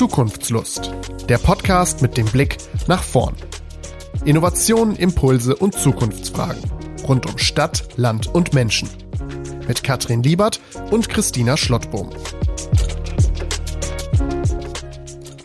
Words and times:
Zukunftslust. 0.00 0.94
Der 1.28 1.36
Podcast 1.36 2.00
mit 2.00 2.16
dem 2.16 2.24
Blick 2.24 2.56
nach 2.86 3.02
vorn. 3.02 3.34
Innovationen, 4.24 4.96
Impulse 4.96 5.54
und 5.54 5.74
Zukunftsfragen. 5.74 6.62
Rund 7.06 7.26
um 7.26 7.36
Stadt, 7.36 7.86
Land 7.96 8.26
und 8.26 8.54
Menschen. 8.54 8.88
Mit 9.68 9.84
Katrin 9.84 10.22
Liebert 10.22 10.58
und 10.90 11.10
Christina 11.10 11.58
Schlottbohm. 11.58 12.08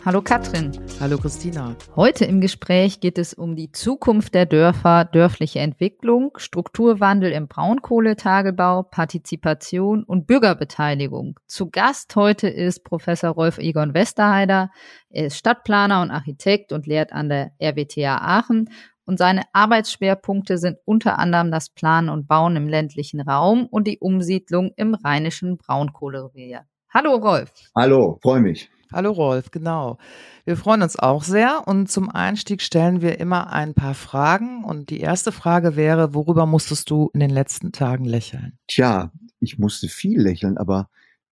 Hallo 0.06 0.22
Katrin. 0.22 0.85
Hallo 0.98 1.18
Christina. 1.18 1.76
Heute 1.94 2.24
im 2.24 2.40
Gespräch 2.40 3.00
geht 3.00 3.18
es 3.18 3.34
um 3.34 3.54
die 3.54 3.70
Zukunft 3.70 4.32
der 4.32 4.46
Dörfer, 4.46 5.04
dörfliche 5.04 5.58
Entwicklung, 5.58 6.30
Strukturwandel 6.36 7.32
im 7.32 7.48
Braunkohletagebau, 7.48 8.84
Partizipation 8.84 10.04
und 10.04 10.26
Bürgerbeteiligung. 10.26 11.38
Zu 11.46 11.68
Gast 11.68 12.16
heute 12.16 12.48
ist 12.48 12.82
Professor 12.82 13.30
Rolf 13.30 13.58
Egon 13.58 13.92
Westerheider. 13.92 14.70
Er 15.10 15.26
ist 15.26 15.36
Stadtplaner 15.36 16.00
und 16.00 16.10
Architekt 16.10 16.72
und 16.72 16.86
lehrt 16.86 17.12
an 17.12 17.28
der 17.28 17.52
RWTH 17.60 18.16
Aachen. 18.22 18.70
Und 19.04 19.18
seine 19.18 19.42
Arbeitsschwerpunkte 19.52 20.56
sind 20.56 20.78
unter 20.86 21.18
anderem 21.18 21.50
das 21.50 21.68
Planen 21.68 22.08
und 22.08 22.26
Bauen 22.26 22.56
im 22.56 22.68
ländlichen 22.68 23.20
Raum 23.20 23.66
und 23.66 23.86
die 23.86 23.98
Umsiedlung 23.98 24.72
im 24.76 24.94
rheinischen 24.94 25.58
Braunkohlerevier. 25.58 26.64
Hallo 26.88 27.16
Rolf. 27.16 27.52
Hallo, 27.74 28.18
freue 28.22 28.40
mich. 28.40 28.70
Hallo 28.92 29.10
Rolf, 29.10 29.50
genau. 29.50 29.98
Wir 30.44 30.56
freuen 30.56 30.82
uns 30.82 30.96
auch 30.96 31.24
sehr 31.24 31.66
und 31.66 31.90
zum 31.90 32.08
Einstieg 32.08 32.62
stellen 32.62 33.02
wir 33.02 33.18
immer 33.18 33.52
ein 33.52 33.74
paar 33.74 33.94
Fragen 33.94 34.64
und 34.64 34.90
die 34.90 35.00
erste 35.00 35.32
Frage 35.32 35.74
wäre, 35.74 36.14
worüber 36.14 36.46
musstest 36.46 36.90
du 36.90 37.10
in 37.12 37.20
den 37.20 37.30
letzten 37.30 37.72
Tagen 37.72 38.04
lächeln? 38.04 38.58
Tja, 38.68 39.10
ich 39.40 39.58
musste 39.58 39.88
viel 39.88 40.20
lächeln, 40.20 40.56
aber 40.56 40.88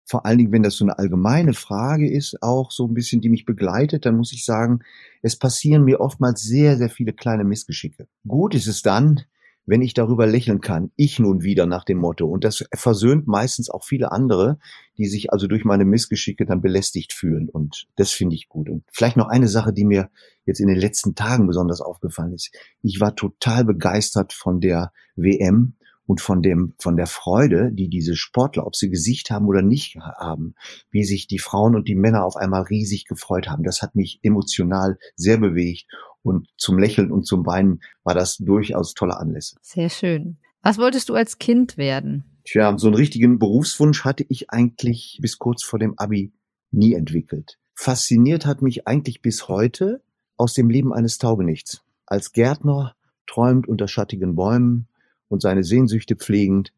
vor 0.04 0.26
allen 0.26 0.38
Dingen, 0.38 0.52
wenn 0.52 0.62
das 0.62 0.76
so 0.76 0.84
eine 0.84 0.98
allgemeine 0.98 1.52
Frage 1.52 2.10
ist, 2.10 2.42
auch 2.42 2.70
so 2.70 2.87
ein 2.87 2.95
bisschen, 2.95 3.20
die 3.20 3.29
mich 3.29 3.45
begleitet, 3.45 4.07
dann 4.07 4.16
muss 4.16 4.32
ich 4.32 4.45
sagen, 4.45 4.80
es 5.23 5.37
passieren 5.37 5.85
mir 5.85 6.01
oftmals 6.01 6.42
sehr, 6.42 6.76
sehr 6.76 6.90
viele 6.90 7.12
kleine 7.12 7.45
Missgeschicke. 7.45 8.07
Gut 8.26 8.54
ist 8.54 8.66
es 8.66 8.82
dann, 8.82 9.23
wenn 9.71 9.82
ich 9.82 9.95
darüber 9.95 10.26
lächeln 10.26 10.60
kann, 10.60 10.90
ich 10.96 11.21
nun 11.21 11.43
wieder 11.45 11.65
nach 11.65 11.85
dem 11.85 11.99
Motto. 11.99 12.26
Und 12.26 12.43
das 12.43 12.65
versöhnt 12.74 13.29
meistens 13.29 13.71
auch 13.71 13.85
viele 13.85 14.10
andere, 14.10 14.59
die 14.99 15.07
sich 15.07 15.32
also 15.32 15.46
durch 15.46 15.65
meine 15.65 15.85
Missgeschicke 15.85 16.45
dann 16.45 16.60
belästigt 16.60 17.13
fühlen. 17.13 17.49
Und 17.49 17.87
das 17.95 18.10
finde 18.10 18.35
ich 18.35 18.48
gut. 18.48 18.68
Und 18.68 18.82
vielleicht 18.93 19.16
noch 19.16 19.29
eine 19.29 19.46
Sache, 19.46 19.73
die 19.73 19.85
mir 19.85 20.10
jetzt 20.45 20.59
in 20.59 20.66
den 20.66 20.76
letzten 20.76 21.15
Tagen 21.15 21.46
besonders 21.46 21.80
aufgefallen 21.80 22.32
ist. 22.32 22.51
Ich 22.82 23.01
war 23.01 23.15
total 23.15 23.65
begeistert 23.65 24.32
von 24.32 24.59
der 24.59 24.91
WM 25.15 25.74
und 26.11 26.21
von 26.21 26.43
dem, 26.43 26.75
von 26.80 26.97
der 26.97 27.07
Freude, 27.07 27.71
die 27.73 27.89
diese 27.89 28.16
Sportler, 28.16 28.66
ob 28.66 28.75
sie 28.75 28.91
Gesicht 28.91 29.30
haben 29.30 29.47
oder 29.47 29.63
nicht 29.63 29.95
haben, 29.95 30.57
wie 30.91 31.05
sich 31.05 31.29
die 31.29 31.39
Frauen 31.39 31.77
und 31.77 31.87
die 31.87 31.95
Männer 31.95 32.25
auf 32.25 32.35
einmal 32.35 32.63
riesig 32.63 33.05
gefreut 33.05 33.49
haben. 33.49 33.63
Das 33.63 33.80
hat 33.80 33.95
mich 33.95 34.19
emotional 34.25 34.99
sehr 35.15 35.38
bewegt 35.38 35.87
und 36.23 36.49
zum 36.57 36.81
Lächeln 36.81 37.13
und 37.13 37.29
zum 37.29 37.47
Weinen 37.47 37.81
war 38.03 38.16
das 38.16 38.38
durchaus 38.38 38.95
tolle 38.95 39.19
Anlässe. 39.19 39.55
Sehr 39.63 39.88
schön. 39.88 40.38
Was 40.63 40.79
wolltest 40.79 41.11
du 41.11 41.15
als 41.15 41.38
Kind 41.38 41.77
werden? 41.77 42.25
Tja, 42.43 42.77
so 42.77 42.88
einen 42.88 42.97
richtigen 42.97 43.38
Berufswunsch 43.38 44.05
hatte 44.05 44.27
ich 44.29 44.51
eigentlich 44.51 45.21
bis 45.23 45.38
kurz 45.38 45.63
vor 45.63 45.79
dem 45.79 45.97
Abi 45.97 46.33
nie 46.73 46.95
entwickelt. 46.95 47.61
Fasziniert 47.75 48.47
hat 48.47 48.63
mich 48.63 48.88
eigentlich 48.88 49.23
bis 49.23 49.47
heute 49.47 50.03
aus 50.37 50.55
dem 50.55 50.71
Leben 50.71 50.93
eines 50.93 51.19
Taugenichts. 51.19 51.85
Als 52.05 52.33
Gärtner 52.33 52.97
träumt 53.29 53.69
unter 53.69 53.87
schattigen 53.87 54.35
Bäumen 54.35 54.88
und 55.30 55.40
seine 55.40 55.64
Sehnsüchte 55.64 56.16
pflegend, 56.16 56.73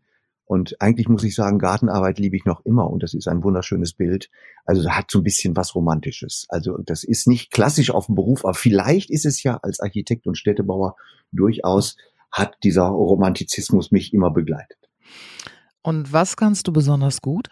und 0.53 0.81
eigentlich 0.83 1.09
muss 1.09 1.25
ich 1.25 1.35
sagen, 1.35 1.59
Gartenarbeit 1.59 2.19
liebe 2.19 2.37
ich 2.37 2.45
noch 2.45 2.65
immer 2.67 2.91
und 2.91 3.03
das 3.03 3.15
ist 3.15 3.27
ein 3.27 3.43
wunderschönes 3.43 3.95
Bild. 3.95 4.29
Also 4.67 4.91
hat 4.91 5.11
so 5.11 5.21
ein 5.21 5.25
bisschen 5.25 5.57
was 5.57 5.75
Romantisches. 5.75 6.45
Also 6.51 6.77
das 6.77 7.05
ist 7.05 7.27
nicht 7.27 7.51
klassisch 7.53 7.91
auf 7.91 8.05
dem 8.05 8.17
Beruf, 8.17 8.45
aber 8.45 8.53
vielleicht 8.53 9.09
ist 9.09 9.25
es 9.25 9.43
ja 9.43 9.59
als 9.63 9.81
Architekt 9.81 10.27
und 10.27 10.37
Städtebauer 10.37 10.97
durchaus 11.33 11.97
hat 12.31 12.57
dieser 12.65 12.85
Romantizismus 12.85 13.93
mich 13.93 14.13
immer 14.13 14.31
begleitet. 14.31 14.91
Und 15.81 16.13
was 16.13 16.37
kannst 16.37 16.69
du 16.69 16.73
besonders 16.75 17.23
gut? 17.23 17.49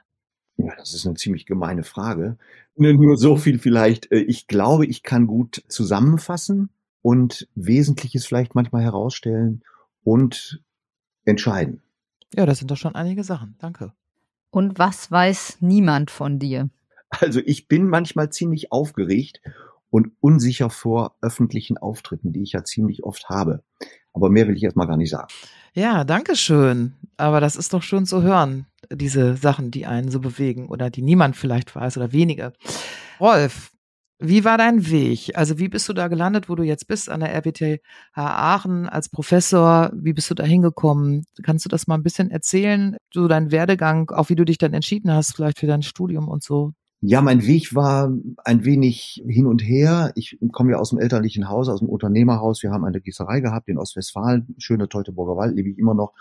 Ja, 0.58 0.74
das 0.76 0.92
ist 0.92 1.06
eine 1.06 1.16
ziemlich 1.16 1.46
gemeine 1.46 1.84
Frage. 1.84 2.36
Nur 2.76 3.16
so 3.16 3.36
viel 3.36 3.58
vielleicht. 3.58 4.12
Äh, 4.12 4.18
ich 4.18 4.46
glaube, 4.46 4.84
ich 4.84 5.02
kann 5.02 5.26
gut 5.26 5.64
zusammenfassen 5.68 6.68
und 7.00 7.48
Wesentliches 7.54 8.26
vielleicht 8.26 8.54
manchmal 8.54 8.82
herausstellen 8.82 9.62
und 10.02 10.62
entscheiden. 11.30 11.82
Ja, 12.34 12.46
das 12.46 12.58
sind 12.58 12.70
doch 12.70 12.76
schon 12.76 12.94
einige 12.94 13.24
Sachen. 13.24 13.56
Danke. 13.58 13.92
Und 14.50 14.78
was 14.78 15.10
weiß 15.10 15.58
niemand 15.60 16.10
von 16.10 16.38
dir? 16.38 16.70
Also 17.10 17.40
ich 17.44 17.66
bin 17.66 17.88
manchmal 17.88 18.30
ziemlich 18.30 18.70
aufgeregt 18.70 19.40
und 19.90 20.12
unsicher 20.20 20.70
vor 20.70 21.16
öffentlichen 21.20 21.76
Auftritten, 21.76 22.32
die 22.32 22.42
ich 22.42 22.52
ja 22.52 22.62
ziemlich 22.62 23.02
oft 23.02 23.28
habe. 23.28 23.62
Aber 24.12 24.30
mehr 24.30 24.46
will 24.46 24.56
ich 24.56 24.62
erstmal 24.62 24.86
gar 24.86 24.96
nicht 24.96 25.10
sagen. 25.10 25.28
Ja, 25.74 26.04
danke 26.04 26.36
schön. 26.36 26.94
Aber 27.16 27.40
das 27.40 27.56
ist 27.56 27.72
doch 27.74 27.82
schön 27.82 28.06
zu 28.06 28.22
hören, 28.22 28.66
diese 28.92 29.36
Sachen, 29.36 29.70
die 29.70 29.86
einen 29.86 30.10
so 30.10 30.20
bewegen 30.20 30.68
oder 30.68 30.90
die 30.90 31.02
niemand 31.02 31.36
vielleicht 31.36 31.74
weiß 31.74 31.96
oder 31.96 32.12
wenige. 32.12 32.52
Rolf, 33.20 33.69
wie 34.20 34.44
war 34.44 34.58
dein 34.58 34.90
Weg? 34.90 35.32
Also 35.34 35.58
wie 35.58 35.68
bist 35.68 35.88
du 35.88 35.92
da 35.92 36.08
gelandet, 36.08 36.48
wo 36.48 36.54
du 36.54 36.62
jetzt 36.62 36.86
bist 36.86 37.08
an 37.08 37.20
der 37.20 37.34
RWTH 37.34 37.80
Aachen 38.14 38.88
als 38.88 39.08
Professor? 39.08 39.90
Wie 39.94 40.12
bist 40.12 40.30
du 40.30 40.34
da 40.34 40.44
hingekommen? 40.44 41.24
Kannst 41.42 41.64
du 41.64 41.68
das 41.68 41.86
mal 41.86 41.94
ein 41.94 42.02
bisschen 42.02 42.30
erzählen? 42.30 42.96
So 43.12 43.28
dein 43.28 43.50
Werdegang, 43.50 44.10
auch 44.10 44.28
wie 44.28 44.36
du 44.36 44.44
dich 44.44 44.58
dann 44.58 44.74
entschieden 44.74 45.10
hast, 45.12 45.34
vielleicht 45.34 45.58
für 45.58 45.66
dein 45.66 45.82
Studium 45.82 46.28
und 46.28 46.42
so? 46.42 46.72
Ja, 47.02 47.22
mein 47.22 47.46
Weg 47.46 47.74
war 47.74 48.12
ein 48.44 48.64
wenig 48.66 49.22
hin 49.26 49.46
und 49.46 49.62
her. 49.62 50.12
Ich 50.16 50.38
komme 50.52 50.72
ja 50.72 50.78
aus 50.78 50.90
dem 50.90 50.98
elterlichen 50.98 51.48
Haus, 51.48 51.70
aus 51.70 51.78
dem 51.80 51.88
Unternehmerhaus. 51.88 52.62
Wir 52.62 52.72
haben 52.72 52.84
eine 52.84 53.00
Gießerei 53.00 53.40
gehabt 53.40 53.68
in 53.68 53.78
Ostwestfalen, 53.78 54.54
schöne 54.58 54.86
Teutoburger 54.86 55.34
Wald, 55.34 55.56
liebe 55.56 55.70
ich 55.70 55.78
immer 55.78 55.94
noch. 55.94 56.12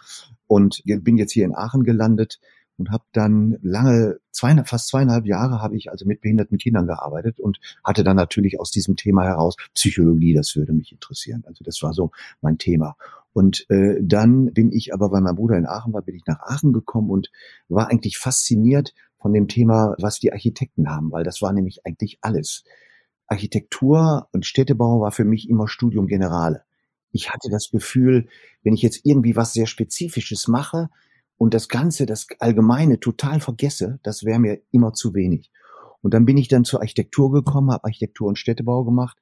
Und 0.48 0.82
bin 0.86 1.18
jetzt 1.18 1.34
hier 1.34 1.44
in 1.44 1.54
Aachen 1.54 1.84
gelandet 1.84 2.40
und 2.80 2.92
habe 2.92 3.04
dann 3.12 3.58
lange, 3.62 4.20
zwei, 4.32 4.56
fast 4.64 4.88
zweieinhalb 4.88 5.26
Jahre 5.26 5.62
habe 5.62 5.76
ich 5.76 5.92
also 5.92 6.06
mit 6.06 6.22
behinderten 6.22 6.58
Kindern 6.58 6.88
gearbeitet 6.88 7.40
und 7.40 7.60
hatte 7.84 8.04
dann 8.04 8.16
natürlich 8.16 8.60
aus 8.60 8.72
diesem 8.72 8.96
Thema 8.96 9.26
heraus 9.26 9.58
Psychologie, 9.76 10.34
das 10.34 10.56
würde 10.56 10.74
mich 10.74 10.92
interessieren. 10.92 11.44
Also 11.46 11.64
das 11.64 11.82
war 11.84 11.94
so 11.94 12.12
mein 12.42 12.58
Thema. 12.58 12.96
Und 13.34 13.70
äh, 13.70 13.98
dann 14.02 14.54
bin 14.54 14.72
ich 14.72 14.94
aber, 14.94 15.12
weil 15.12 15.22
mein 15.22 15.36
Bruder 15.36 15.58
in 15.58 15.68
Aachen 15.68 15.94
war, 15.94 16.02
bin 16.02 16.16
ich 16.16 16.26
nach 16.26 16.40
Aachen 16.40 16.74
gekommen 16.74 17.10
und 17.10 17.30
war 17.68 17.90
eigentlich 17.90 18.18
fasziniert 18.18 18.94
von 19.20 19.34
dem 19.34 19.48
Thema, 19.48 19.96
was 20.00 20.20
die 20.20 20.32
Architekten 20.32 20.90
haben, 20.90 21.12
weil 21.12 21.24
das 21.24 21.42
war 21.42 21.52
nämlich 21.52 21.86
eigentlich 21.86 22.18
alles. 22.22 22.64
Architektur 23.28 24.28
und 24.32 24.46
Städtebau 24.46 25.02
war 25.02 25.12
für 25.12 25.26
mich 25.26 25.50
immer 25.50 25.68
Studium 25.68 26.08
Generale. 26.08 26.64
Ich 27.12 27.30
hatte 27.30 27.50
das 27.50 27.70
Gefühl, 27.70 28.28
wenn 28.64 28.74
ich 28.74 28.82
jetzt 28.82 29.02
irgendwie 29.04 29.36
was 29.36 29.54
sehr 29.54 29.68
Spezifisches 29.68 30.48
mache, 30.48 30.90
und 31.40 31.54
das 31.54 31.70
Ganze, 31.70 32.06
das 32.06 32.28
Allgemeine 32.40 33.00
total 33.00 33.40
vergesse, 33.40 34.00
das 34.04 34.26
wäre 34.26 34.40
mir 34.40 34.60
immer 34.72 34.92
zu 34.92 35.14
wenig. 35.16 35.52
Und 36.02 36.14
dann 36.14 36.26
bin 36.26 36.38
ich 36.38 36.50
dann 36.50 36.66
zur 36.66 36.82
Architektur 36.82 37.32
gekommen, 37.32 37.72
habe 37.72 37.86
Architektur 37.86 38.28
und 38.28 38.38
Städtebau 38.38 38.84
gemacht 38.84 39.18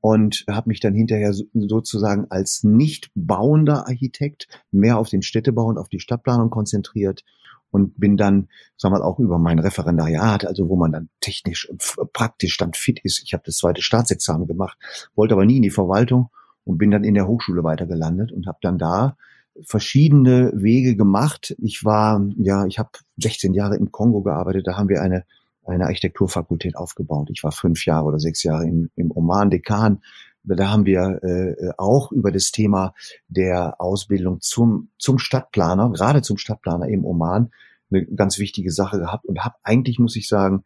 und 0.00 0.44
habe 0.50 0.68
mich 0.68 0.80
dann 0.80 0.94
hinterher 0.94 1.32
sozusagen 1.32 2.26
als 2.28 2.64
nicht 2.64 3.12
bauender 3.14 3.86
Architekt 3.86 4.48
mehr 4.72 4.98
auf 4.98 5.10
den 5.10 5.22
Städtebau 5.22 5.66
und 5.66 5.78
auf 5.78 5.88
die 5.88 6.00
Stadtplanung 6.00 6.50
konzentriert 6.50 7.22
und 7.70 8.00
bin 8.00 8.16
dann, 8.16 8.48
sagen 8.76 8.92
wir 8.92 8.98
mal, 8.98 9.04
auch 9.04 9.20
über 9.20 9.38
mein 9.38 9.60
Referendariat, 9.60 10.44
also 10.44 10.68
wo 10.68 10.74
man 10.74 10.90
dann 10.90 11.08
technisch 11.20 11.70
und 11.70 11.84
praktisch 12.12 12.56
dann 12.56 12.72
fit 12.72 12.98
ist. 13.04 13.22
Ich 13.24 13.32
habe 13.32 13.44
das 13.46 13.58
zweite 13.58 13.80
Staatsexamen 13.80 14.48
gemacht, 14.48 14.76
wollte 15.14 15.34
aber 15.34 15.46
nie 15.46 15.58
in 15.58 15.62
die 15.62 15.70
Verwaltung 15.70 16.30
und 16.64 16.78
bin 16.78 16.90
dann 16.90 17.04
in 17.04 17.14
der 17.14 17.28
Hochschule 17.28 17.62
weiter 17.62 17.86
gelandet 17.86 18.32
und 18.32 18.48
habe 18.48 18.58
dann 18.60 18.76
da 18.76 19.16
verschiedene 19.62 20.52
Wege 20.54 20.96
gemacht. 20.96 21.54
Ich 21.58 21.84
war, 21.84 22.24
ja, 22.36 22.66
ich 22.66 22.78
habe 22.78 22.90
16 23.18 23.54
Jahre 23.54 23.76
im 23.76 23.92
Kongo 23.92 24.22
gearbeitet, 24.22 24.66
da 24.66 24.76
haben 24.76 24.88
wir 24.88 25.02
eine, 25.02 25.24
eine 25.64 25.86
Architekturfakultät 25.86 26.76
aufgebaut. 26.76 27.28
Ich 27.30 27.42
war 27.44 27.52
fünf 27.52 27.84
Jahre 27.86 28.06
oder 28.06 28.18
sechs 28.18 28.42
Jahre 28.42 28.66
im, 28.66 28.90
im 28.96 29.10
Oman 29.10 29.50
Dekan. 29.50 30.00
Da 30.42 30.70
haben 30.70 30.86
wir 30.86 31.20
äh, 31.22 31.70
auch 31.76 32.12
über 32.12 32.32
das 32.32 32.50
Thema 32.50 32.94
der 33.28 33.80
Ausbildung 33.80 34.40
zum, 34.40 34.90
zum 34.98 35.18
Stadtplaner, 35.18 35.90
gerade 35.90 36.22
zum 36.22 36.38
Stadtplaner 36.38 36.88
im 36.88 37.04
Oman, 37.04 37.50
eine 37.90 38.06
ganz 38.06 38.38
wichtige 38.38 38.72
Sache 38.72 38.98
gehabt 38.98 39.26
und 39.26 39.44
habe 39.44 39.56
eigentlich, 39.62 39.98
muss 39.98 40.16
ich 40.16 40.28
sagen, 40.28 40.64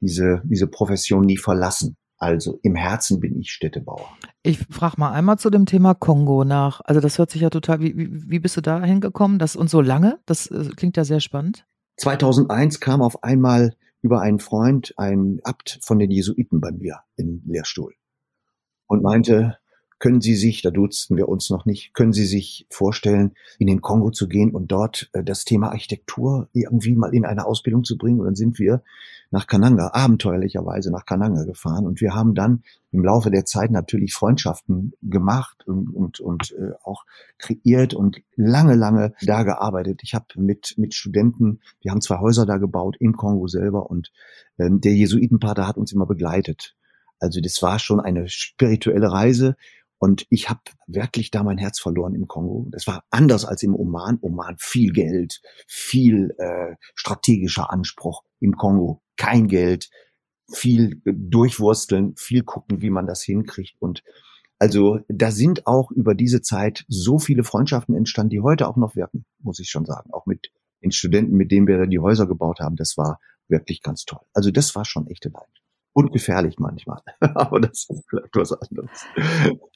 diese, 0.00 0.42
diese 0.44 0.68
Profession 0.68 1.24
nie 1.24 1.38
verlassen. 1.38 1.96
Also 2.18 2.58
im 2.62 2.74
Herzen 2.74 3.20
bin 3.20 3.38
ich 3.38 3.50
Städtebauer. 3.50 4.08
Ich 4.42 4.58
frage 4.70 4.94
mal 4.98 5.12
einmal 5.12 5.38
zu 5.38 5.50
dem 5.50 5.66
Thema 5.66 5.94
Kongo 5.94 6.44
nach. 6.44 6.80
Also 6.84 7.00
das 7.00 7.18
hört 7.18 7.30
sich 7.30 7.42
ja 7.42 7.50
total, 7.50 7.80
wie, 7.80 7.94
wie, 7.96 8.38
bist 8.38 8.56
du 8.56 8.62
da 8.62 8.82
hingekommen? 8.82 9.38
Das 9.38 9.54
und 9.54 9.68
so 9.68 9.80
lange? 9.80 10.18
Das 10.24 10.46
äh, 10.46 10.70
klingt 10.76 10.96
ja 10.96 11.04
sehr 11.04 11.20
spannend. 11.20 11.66
2001 11.98 12.80
kam 12.80 13.02
auf 13.02 13.22
einmal 13.22 13.74
über 14.00 14.20
einen 14.20 14.38
Freund 14.38 14.94
ein 14.96 15.40
Abt 15.42 15.78
von 15.82 15.98
den 15.98 16.10
Jesuiten 16.10 16.60
bei 16.60 16.70
mir 16.72 17.00
in 17.16 17.42
Lehrstuhl 17.46 17.94
und 18.86 19.02
meinte, 19.02 19.58
können 19.98 20.20
Sie 20.20 20.34
sich, 20.34 20.62
da 20.62 20.70
dutzten 20.70 21.16
wir 21.16 21.28
uns 21.28 21.50
noch 21.50 21.64
nicht, 21.64 21.94
können 21.94 22.12
Sie 22.12 22.26
sich 22.26 22.66
vorstellen, 22.70 23.32
in 23.58 23.66
den 23.66 23.80
Kongo 23.80 24.10
zu 24.10 24.28
gehen 24.28 24.50
und 24.50 24.70
dort 24.70 25.08
äh, 25.12 25.24
das 25.24 25.44
Thema 25.44 25.70
Architektur 25.70 26.48
irgendwie 26.52 26.94
mal 26.94 27.14
in 27.14 27.24
eine 27.24 27.46
Ausbildung 27.46 27.84
zu 27.84 27.96
bringen? 27.96 28.20
Und 28.20 28.26
dann 28.26 28.34
sind 28.34 28.58
wir 28.58 28.82
nach 29.30 29.46
Kananga, 29.46 29.90
abenteuerlicherweise 29.92 30.90
nach 30.90 31.04
Kananga 31.04 31.44
gefahren. 31.44 31.86
Und 31.86 32.00
wir 32.00 32.14
haben 32.14 32.34
dann 32.34 32.62
im 32.92 33.04
Laufe 33.04 33.30
der 33.30 33.44
Zeit 33.44 33.70
natürlich 33.70 34.12
Freundschaften 34.12 34.92
gemacht 35.02 35.66
und, 35.66 35.88
und, 35.94 36.20
und 36.20 36.52
äh, 36.52 36.72
auch 36.84 37.04
kreiert 37.38 37.94
und 37.94 38.18
lange, 38.36 38.74
lange 38.74 39.14
da 39.22 39.42
gearbeitet. 39.42 40.00
Ich 40.02 40.14
habe 40.14 40.26
mit, 40.36 40.74
mit 40.76 40.94
Studenten, 40.94 41.60
wir 41.80 41.90
haben 41.90 42.00
zwei 42.00 42.18
Häuser 42.18 42.46
da 42.46 42.58
gebaut 42.58 42.96
im 43.00 43.16
Kongo 43.16 43.46
selber 43.48 43.90
und 43.90 44.12
ähm, 44.58 44.80
der 44.80 44.94
Jesuitenpater 44.94 45.66
hat 45.66 45.76
uns 45.76 45.92
immer 45.92 46.06
begleitet. 46.06 46.76
Also 47.18 47.40
das 47.40 47.62
war 47.62 47.78
schon 47.78 48.00
eine 48.00 48.28
spirituelle 48.28 49.10
Reise 49.10 49.56
und 49.98 50.26
ich 50.28 50.50
habe 50.50 50.60
wirklich 50.86 51.30
da 51.30 51.42
mein 51.42 51.58
Herz 51.58 51.80
verloren 51.80 52.14
im 52.14 52.28
Kongo. 52.28 52.66
Das 52.70 52.86
war 52.86 53.04
anders 53.10 53.44
als 53.44 53.62
im 53.62 53.74
Oman. 53.74 54.18
Oman 54.20 54.56
viel 54.58 54.92
Geld, 54.92 55.40
viel 55.66 56.34
äh, 56.38 56.76
strategischer 56.94 57.70
Anspruch. 57.70 58.22
Im 58.40 58.56
Kongo 58.56 59.02
kein 59.16 59.48
Geld, 59.48 59.88
viel 60.52 61.00
durchwursteln, 61.04 62.14
viel 62.16 62.42
gucken, 62.42 62.82
wie 62.82 62.90
man 62.90 63.06
das 63.06 63.22
hinkriegt. 63.22 63.76
Und 63.80 64.04
also 64.58 65.00
da 65.08 65.30
sind 65.30 65.66
auch 65.66 65.90
über 65.90 66.14
diese 66.14 66.42
Zeit 66.42 66.84
so 66.88 67.18
viele 67.18 67.44
Freundschaften 67.44 67.94
entstanden, 67.94 68.30
die 68.30 68.40
heute 68.40 68.68
auch 68.68 68.76
noch 68.76 68.96
wirken, 68.96 69.24
muss 69.40 69.58
ich 69.58 69.70
schon 69.70 69.86
sagen. 69.86 70.12
Auch 70.12 70.26
mit 70.26 70.52
den 70.82 70.92
Studenten, 70.92 71.36
mit 71.36 71.50
denen 71.50 71.66
wir 71.66 71.86
die 71.86 71.98
Häuser 71.98 72.26
gebaut 72.26 72.60
haben. 72.60 72.76
Das 72.76 72.98
war 72.98 73.18
wirklich 73.48 73.80
ganz 73.82 74.04
toll. 74.04 74.20
Also 74.34 74.50
das 74.50 74.74
war 74.74 74.84
schon 74.84 75.06
echte 75.06 75.30
Leidenschaft 75.30 75.65
und 75.96 76.12
gefährlich 76.12 76.58
manchmal. 76.58 77.00
Aber 77.20 77.58
das 77.58 77.86
ist 77.88 78.04
vielleicht 78.10 78.36
was 78.36 78.52
anderes. 78.52 79.06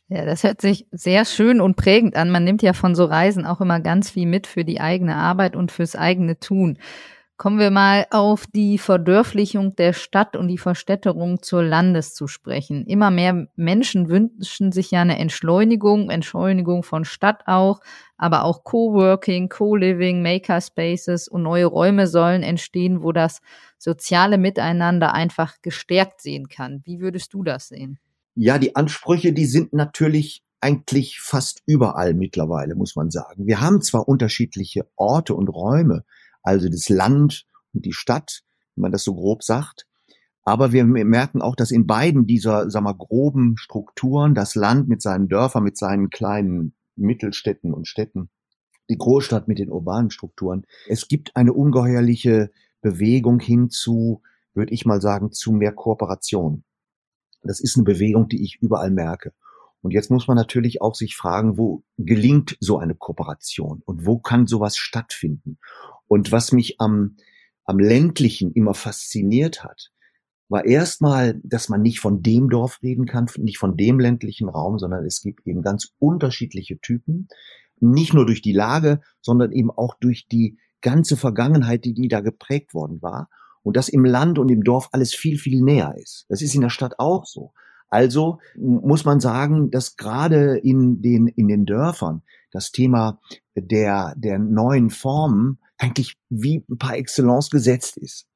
Ja, 0.08 0.26
das 0.26 0.44
hört 0.44 0.60
sich 0.60 0.86
sehr 0.92 1.24
schön 1.24 1.62
und 1.62 1.76
prägend 1.76 2.14
an. 2.14 2.30
Man 2.30 2.44
nimmt 2.44 2.60
ja 2.60 2.74
von 2.74 2.94
so 2.94 3.06
Reisen 3.06 3.46
auch 3.46 3.62
immer 3.62 3.80
ganz 3.80 4.10
viel 4.10 4.26
mit 4.26 4.46
für 4.46 4.62
die 4.62 4.80
eigene 4.80 5.16
Arbeit 5.16 5.56
und 5.56 5.72
fürs 5.72 5.96
eigene 5.96 6.38
Tun. 6.38 6.78
Kommen 7.40 7.58
wir 7.58 7.70
mal 7.70 8.06
auf 8.10 8.46
die 8.46 8.76
Verdörflichung 8.76 9.74
der 9.74 9.94
Stadt 9.94 10.36
und 10.36 10.48
die 10.48 10.58
Verstädterung 10.58 11.40
zur 11.42 11.62
Landes 11.62 12.12
zu 12.12 12.26
sprechen. 12.26 12.84
Immer 12.84 13.10
mehr 13.10 13.48
Menschen 13.56 14.10
wünschen 14.10 14.72
sich 14.72 14.90
ja 14.90 15.00
eine 15.00 15.18
Entschleunigung, 15.18 16.10
Entschleunigung 16.10 16.82
von 16.82 17.06
Stadt 17.06 17.44
auch, 17.46 17.80
aber 18.18 18.44
auch 18.44 18.62
Coworking, 18.62 19.48
Co-Living, 19.48 20.20
Makerspaces 20.20 21.28
und 21.28 21.44
neue 21.44 21.64
Räume 21.64 22.08
sollen 22.08 22.42
entstehen, 22.42 23.02
wo 23.02 23.10
das 23.10 23.40
soziale 23.78 24.36
Miteinander 24.36 25.14
einfach 25.14 25.62
gestärkt 25.62 26.20
sehen 26.20 26.48
kann. 26.48 26.82
Wie 26.84 27.00
würdest 27.00 27.32
du 27.32 27.42
das 27.42 27.68
sehen? 27.68 27.98
Ja, 28.34 28.58
die 28.58 28.76
Ansprüche, 28.76 29.32
die 29.32 29.46
sind 29.46 29.72
natürlich 29.72 30.44
eigentlich 30.60 31.20
fast 31.20 31.62
überall 31.64 32.12
mittlerweile, 32.12 32.74
muss 32.74 32.96
man 32.96 33.10
sagen. 33.10 33.46
Wir 33.46 33.62
haben 33.62 33.80
zwar 33.80 34.08
unterschiedliche 34.08 34.90
Orte 34.96 35.34
und 35.34 35.48
Räume, 35.48 36.04
also 36.42 36.68
das 36.68 36.88
Land 36.88 37.46
und 37.72 37.84
die 37.84 37.92
Stadt, 37.92 38.42
wenn 38.74 38.82
man 38.82 38.92
das 38.92 39.04
so 39.04 39.14
grob 39.14 39.42
sagt. 39.42 39.86
Aber 40.42 40.72
wir 40.72 40.84
merken 40.84 41.42
auch, 41.42 41.54
dass 41.54 41.70
in 41.70 41.86
beiden 41.86 42.26
dieser, 42.26 42.70
sagen 42.70 42.86
wir, 42.86 42.94
groben 42.94 43.56
Strukturen, 43.56 44.34
das 44.34 44.54
Land 44.54 44.88
mit 44.88 45.02
seinen 45.02 45.28
Dörfern, 45.28 45.62
mit 45.62 45.76
seinen 45.76 46.10
kleinen 46.10 46.74
Mittelstädten 46.96 47.72
und 47.72 47.86
Städten, 47.86 48.30
die 48.88 48.96
Großstadt 48.96 49.48
mit 49.48 49.58
den 49.58 49.70
urbanen 49.70 50.10
Strukturen, 50.10 50.64
es 50.88 51.08
gibt 51.08 51.36
eine 51.36 51.52
ungeheuerliche 51.52 52.50
Bewegung 52.80 53.38
hin 53.40 53.70
zu, 53.70 54.22
würde 54.54 54.72
ich 54.72 54.86
mal 54.86 55.00
sagen, 55.00 55.30
zu 55.30 55.52
mehr 55.52 55.72
Kooperation. 55.72 56.64
Das 57.42 57.60
ist 57.60 57.76
eine 57.76 57.84
Bewegung, 57.84 58.28
die 58.28 58.42
ich 58.42 58.58
überall 58.60 58.90
merke. 58.90 59.32
Und 59.82 59.92
jetzt 59.92 60.10
muss 60.10 60.28
man 60.28 60.36
natürlich 60.36 60.82
auch 60.82 60.94
sich 60.94 61.16
fragen, 61.16 61.56
wo 61.56 61.84
gelingt 61.96 62.56
so 62.60 62.78
eine 62.78 62.94
Kooperation 62.94 63.82
und 63.84 64.04
wo 64.04 64.18
kann 64.18 64.46
sowas 64.46 64.76
stattfinden? 64.76 65.58
Und 66.10 66.32
was 66.32 66.50
mich 66.50 66.80
am, 66.80 67.14
am 67.64 67.78
ländlichen 67.78 68.52
immer 68.52 68.74
fasziniert 68.74 69.62
hat, 69.62 69.92
war 70.48 70.64
erstmal, 70.64 71.40
dass 71.44 71.68
man 71.68 71.82
nicht 71.82 72.00
von 72.00 72.20
dem 72.20 72.50
Dorf 72.50 72.80
reden 72.82 73.06
kann, 73.06 73.28
nicht 73.38 73.58
von 73.58 73.76
dem 73.76 74.00
ländlichen 74.00 74.48
Raum, 74.48 74.80
sondern 74.80 75.06
es 75.06 75.22
gibt 75.22 75.46
eben 75.46 75.62
ganz 75.62 75.92
unterschiedliche 76.00 76.80
Typen. 76.80 77.28
Nicht 77.78 78.12
nur 78.12 78.26
durch 78.26 78.42
die 78.42 78.52
Lage, 78.52 79.00
sondern 79.20 79.52
eben 79.52 79.70
auch 79.70 79.94
durch 80.00 80.26
die 80.26 80.58
ganze 80.80 81.16
Vergangenheit, 81.16 81.84
die, 81.84 81.94
die 81.94 82.08
da 82.08 82.22
geprägt 82.22 82.74
worden 82.74 83.00
war. 83.00 83.30
Und 83.62 83.76
dass 83.76 83.88
im 83.88 84.04
Land 84.04 84.40
und 84.40 84.48
im 84.48 84.64
Dorf 84.64 84.88
alles 84.90 85.14
viel, 85.14 85.38
viel 85.38 85.62
näher 85.62 85.94
ist. 85.96 86.26
Das 86.28 86.42
ist 86.42 86.56
in 86.56 86.62
der 86.62 86.70
Stadt 86.70 86.98
auch 86.98 87.24
so. 87.24 87.52
Also 87.88 88.40
muss 88.56 89.04
man 89.04 89.20
sagen, 89.20 89.70
dass 89.70 89.94
gerade 89.94 90.58
in 90.58 91.02
den, 91.02 91.28
in 91.28 91.46
den 91.46 91.66
Dörfern 91.66 92.22
das 92.50 92.72
Thema 92.72 93.20
der, 93.54 94.14
der 94.16 94.40
neuen 94.40 94.90
Formen 94.90 95.60
eigentlich 95.80 96.16
wie 96.28 96.64
par 96.78 96.96
excellence 96.96 97.50
gesetzt 97.50 97.96
ist. 97.96 98.26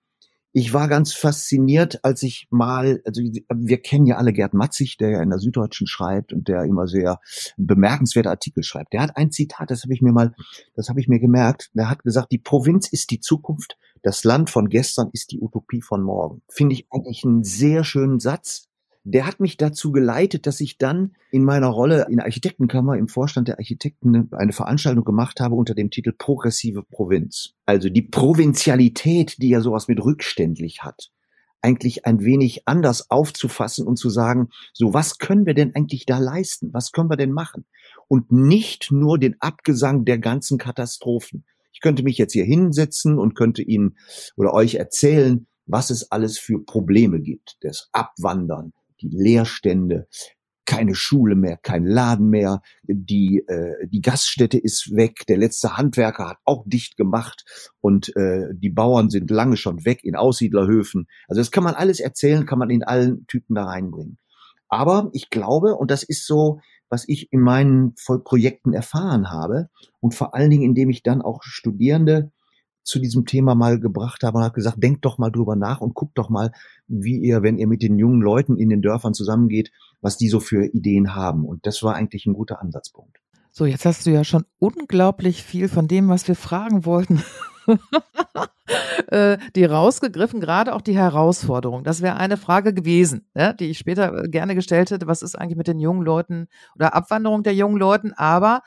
Ich 0.56 0.72
war 0.72 0.86
ganz 0.86 1.12
fasziniert, 1.12 2.04
als 2.04 2.22
ich 2.22 2.46
mal, 2.48 3.02
also 3.04 3.20
wir 3.20 3.82
kennen 3.82 4.06
ja 4.06 4.18
alle 4.18 4.32
Gerd 4.32 4.54
Matzig, 4.54 4.96
der 4.98 5.10
ja 5.10 5.20
in 5.20 5.30
der 5.30 5.40
Süddeutschen 5.40 5.88
schreibt 5.88 6.32
und 6.32 6.46
der 6.46 6.62
immer 6.62 6.86
sehr 6.86 7.18
bemerkenswerte 7.56 8.30
Artikel 8.30 8.62
schreibt. 8.62 8.92
Der 8.92 9.02
hat 9.02 9.16
ein 9.16 9.32
Zitat, 9.32 9.72
das 9.72 9.82
habe 9.82 9.94
ich 9.94 10.00
mir 10.00 10.12
mal, 10.12 10.32
das 10.76 10.88
habe 10.88 11.00
ich 11.00 11.08
mir 11.08 11.18
gemerkt. 11.18 11.70
Der 11.74 11.90
hat 11.90 12.04
gesagt, 12.04 12.30
die 12.30 12.38
Provinz 12.38 12.88
ist 12.88 13.10
die 13.10 13.18
Zukunft, 13.18 13.76
das 14.02 14.22
Land 14.22 14.48
von 14.48 14.68
gestern 14.68 15.10
ist 15.12 15.32
die 15.32 15.40
Utopie 15.40 15.82
von 15.82 16.02
morgen. 16.02 16.42
Finde 16.48 16.74
ich 16.74 16.86
eigentlich 16.90 17.24
einen 17.24 17.42
sehr 17.42 17.82
schönen 17.82 18.20
Satz, 18.20 18.68
der 19.04 19.26
hat 19.26 19.38
mich 19.38 19.58
dazu 19.58 19.92
geleitet, 19.92 20.46
dass 20.46 20.60
ich 20.60 20.78
dann 20.78 21.14
in 21.30 21.44
meiner 21.44 21.68
Rolle 21.68 22.06
in 22.08 22.16
der 22.16 22.24
Architektenkammer 22.24 22.96
im 22.96 23.08
Vorstand 23.08 23.48
der 23.48 23.58
Architekten 23.58 24.32
eine 24.32 24.52
Veranstaltung 24.52 25.04
gemacht 25.04 25.40
habe 25.40 25.54
unter 25.54 25.74
dem 25.74 25.90
Titel 25.90 26.12
Progressive 26.16 26.82
Provinz. 26.82 27.52
Also 27.66 27.90
die 27.90 28.02
Provinzialität, 28.02 29.36
die 29.42 29.50
ja 29.50 29.60
sowas 29.60 29.88
mit 29.88 30.02
rückständlich 30.02 30.82
hat, 30.82 31.10
eigentlich 31.60 32.06
ein 32.06 32.22
wenig 32.24 32.66
anders 32.66 33.10
aufzufassen 33.10 33.86
und 33.86 33.96
zu 33.96 34.08
sagen, 34.08 34.48
so 34.72 34.94
was 34.94 35.18
können 35.18 35.44
wir 35.44 35.54
denn 35.54 35.74
eigentlich 35.74 36.06
da 36.06 36.18
leisten? 36.18 36.72
Was 36.72 36.92
können 36.92 37.10
wir 37.10 37.16
denn 37.16 37.32
machen? 37.32 37.66
Und 38.08 38.32
nicht 38.32 38.90
nur 38.90 39.18
den 39.18 39.36
Abgesang 39.40 40.04
der 40.06 40.18
ganzen 40.18 40.56
Katastrophen. 40.56 41.44
Ich 41.72 41.80
könnte 41.80 42.04
mich 42.04 42.16
jetzt 42.16 42.32
hier 42.32 42.44
hinsetzen 42.44 43.18
und 43.18 43.34
könnte 43.34 43.62
Ihnen 43.62 43.96
oder 44.36 44.54
euch 44.54 44.76
erzählen, 44.76 45.46
was 45.66 45.90
es 45.90 46.10
alles 46.10 46.38
für 46.38 46.64
Probleme 46.64 47.20
gibt. 47.20 47.56
Das 47.62 47.88
Abwandern, 47.92 48.72
die 49.00 49.08
Leerstände, 49.08 50.08
keine 50.66 50.94
Schule 50.94 51.34
mehr, 51.34 51.58
kein 51.58 51.84
Laden 51.84 52.30
mehr, 52.30 52.62
die, 52.84 53.44
äh, 53.46 53.86
die 53.86 54.00
Gaststätte 54.00 54.58
ist 54.58 54.94
weg, 54.96 55.26
der 55.28 55.36
letzte 55.36 55.76
Handwerker 55.76 56.28
hat 56.30 56.38
auch 56.44 56.64
dicht 56.66 56.96
gemacht 56.96 57.44
und 57.80 58.14
äh, 58.16 58.48
die 58.54 58.70
Bauern 58.70 59.10
sind 59.10 59.30
lange 59.30 59.56
schon 59.56 59.84
weg 59.84 60.04
in 60.04 60.16
Aussiedlerhöfen. 60.16 61.06
Also 61.28 61.40
das 61.40 61.50
kann 61.50 61.64
man 61.64 61.74
alles 61.74 62.00
erzählen, 62.00 62.46
kann 62.46 62.58
man 62.58 62.70
in 62.70 62.82
allen 62.82 63.26
Typen 63.26 63.54
da 63.54 63.64
reinbringen. 63.64 64.18
Aber 64.68 65.10
ich 65.12 65.30
glaube, 65.30 65.74
und 65.74 65.90
das 65.90 66.02
ist 66.02 66.26
so, 66.26 66.60
was 66.88 67.08
ich 67.08 67.32
in 67.32 67.40
meinen 67.40 67.94
Projekten 68.24 68.72
erfahren 68.72 69.30
habe 69.30 69.68
und 70.00 70.14
vor 70.14 70.34
allen 70.34 70.50
Dingen, 70.50 70.62
indem 70.62 70.90
ich 70.90 71.02
dann 71.02 71.22
auch 71.22 71.42
Studierende 71.42 72.32
zu 72.84 72.98
diesem 72.98 73.24
Thema 73.26 73.54
mal 73.54 73.80
gebracht 73.80 74.22
habe 74.22 74.38
und 74.38 74.44
habe 74.44 74.54
gesagt, 74.54 74.82
denkt 74.82 75.04
doch 75.04 75.18
mal 75.18 75.30
drüber 75.30 75.56
nach 75.56 75.80
und 75.80 75.94
guckt 75.94 76.16
doch 76.18 76.28
mal, 76.28 76.52
wie 76.86 77.18
ihr, 77.18 77.42
wenn 77.42 77.58
ihr 77.58 77.66
mit 77.66 77.82
den 77.82 77.98
jungen 77.98 78.20
Leuten 78.20 78.56
in 78.56 78.68
den 78.68 78.82
Dörfern 78.82 79.14
zusammengeht, 79.14 79.72
was 80.00 80.18
die 80.18 80.28
so 80.28 80.38
für 80.38 80.66
Ideen 80.66 81.14
haben. 81.14 81.44
Und 81.44 81.66
das 81.66 81.82
war 81.82 81.94
eigentlich 81.94 82.26
ein 82.26 82.34
guter 82.34 82.60
Ansatzpunkt. 82.60 83.18
So, 83.50 83.66
jetzt 83.66 83.86
hast 83.86 84.04
du 84.04 84.10
ja 84.10 84.24
schon 84.24 84.44
unglaublich 84.58 85.42
viel 85.42 85.68
von 85.68 85.88
dem, 85.88 86.08
was 86.08 86.26
wir 86.28 86.34
fragen 86.34 86.84
wollten, 86.84 87.22
äh, 89.06 89.38
die 89.54 89.64
rausgegriffen, 89.64 90.40
gerade 90.40 90.74
auch 90.74 90.80
die 90.80 90.96
Herausforderung. 90.96 91.84
Das 91.84 92.02
wäre 92.02 92.16
eine 92.16 92.36
Frage 92.36 92.74
gewesen, 92.74 93.28
ja, 93.34 93.52
die 93.52 93.66
ich 93.66 93.78
später 93.78 94.24
äh, 94.24 94.28
gerne 94.28 94.56
gestellt 94.56 94.90
hätte. 94.90 95.06
Was 95.06 95.22
ist 95.22 95.36
eigentlich 95.36 95.56
mit 95.56 95.68
den 95.68 95.78
jungen 95.78 96.02
Leuten 96.02 96.48
oder 96.74 96.94
Abwanderung 96.94 97.44
der 97.44 97.54
jungen 97.54 97.76
Leuten? 97.76 98.12
Aber 98.12 98.62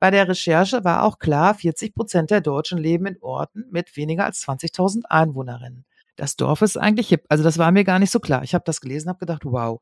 bei 0.00 0.10
der 0.10 0.28
Recherche 0.28 0.82
war 0.82 1.04
auch 1.04 1.18
klar, 1.18 1.54
40 1.54 1.94
Prozent 1.94 2.30
der 2.30 2.40
Deutschen 2.40 2.78
leben 2.78 3.06
in 3.06 3.18
Orten 3.20 3.66
mit 3.70 3.96
weniger 3.96 4.24
als 4.24 4.42
20.000 4.46 5.04
Einwohnerinnen. 5.04 5.84
Das 6.16 6.36
Dorf 6.36 6.62
ist 6.62 6.76
eigentlich 6.76 7.08
hip. 7.08 7.24
Also 7.28 7.44
das 7.44 7.58
war 7.58 7.70
mir 7.70 7.84
gar 7.84 7.98
nicht 7.98 8.10
so 8.10 8.18
klar. 8.18 8.42
Ich 8.42 8.54
habe 8.54 8.64
das 8.64 8.80
gelesen, 8.80 9.08
habe 9.08 9.20
gedacht, 9.20 9.44
wow. 9.44 9.80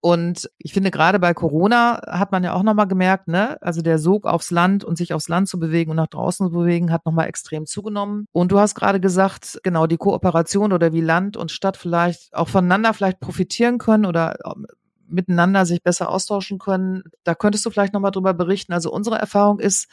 Und 0.00 0.50
ich 0.58 0.74
finde, 0.74 0.90
gerade 0.90 1.18
bei 1.18 1.32
Corona 1.32 2.02
hat 2.06 2.30
man 2.30 2.44
ja 2.44 2.52
auch 2.52 2.62
nochmal 2.62 2.86
gemerkt, 2.86 3.26
ne, 3.26 3.56
also 3.62 3.80
der 3.80 3.98
Sog 3.98 4.26
aufs 4.26 4.50
Land 4.50 4.84
und 4.84 4.98
sich 4.98 5.14
aufs 5.14 5.28
Land 5.28 5.48
zu 5.48 5.58
bewegen 5.58 5.90
und 5.90 5.96
nach 5.96 6.08
draußen 6.08 6.46
zu 6.46 6.52
bewegen, 6.52 6.92
hat 6.92 7.06
nochmal 7.06 7.26
extrem 7.26 7.64
zugenommen. 7.64 8.26
Und 8.30 8.52
du 8.52 8.58
hast 8.58 8.74
gerade 8.74 9.00
gesagt, 9.00 9.60
genau, 9.62 9.86
die 9.86 9.96
Kooperation 9.96 10.74
oder 10.74 10.92
wie 10.92 11.00
Land 11.00 11.38
und 11.38 11.50
Stadt 11.50 11.78
vielleicht 11.78 12.34
auch 12.34 12.48
voneinander 12.48 12.92
vielleicht 12.92 13.18
profitieren 13.18 13.78
können 13.78 14.04
oder 14.04 14.36
ähm, 14.44 14.66
miteinander 15.08 15.66
sich 15.66 15.82
besser 15.82 16.08
austauschen 16.08 16.58
können. 16.58 17.04
Da 17.24 17.34
könntest 17.34 17.64
du 17.66 17.70
vielleicht 17.70 17.92
nochmal 17.92 18.10
drüber 18.10 18.34
berichten. 18.34 18.72
Also 18.72 18.92
unsere 18.92 19.18
Erfahrung 19.18 19.60
ist, 19.60 19.88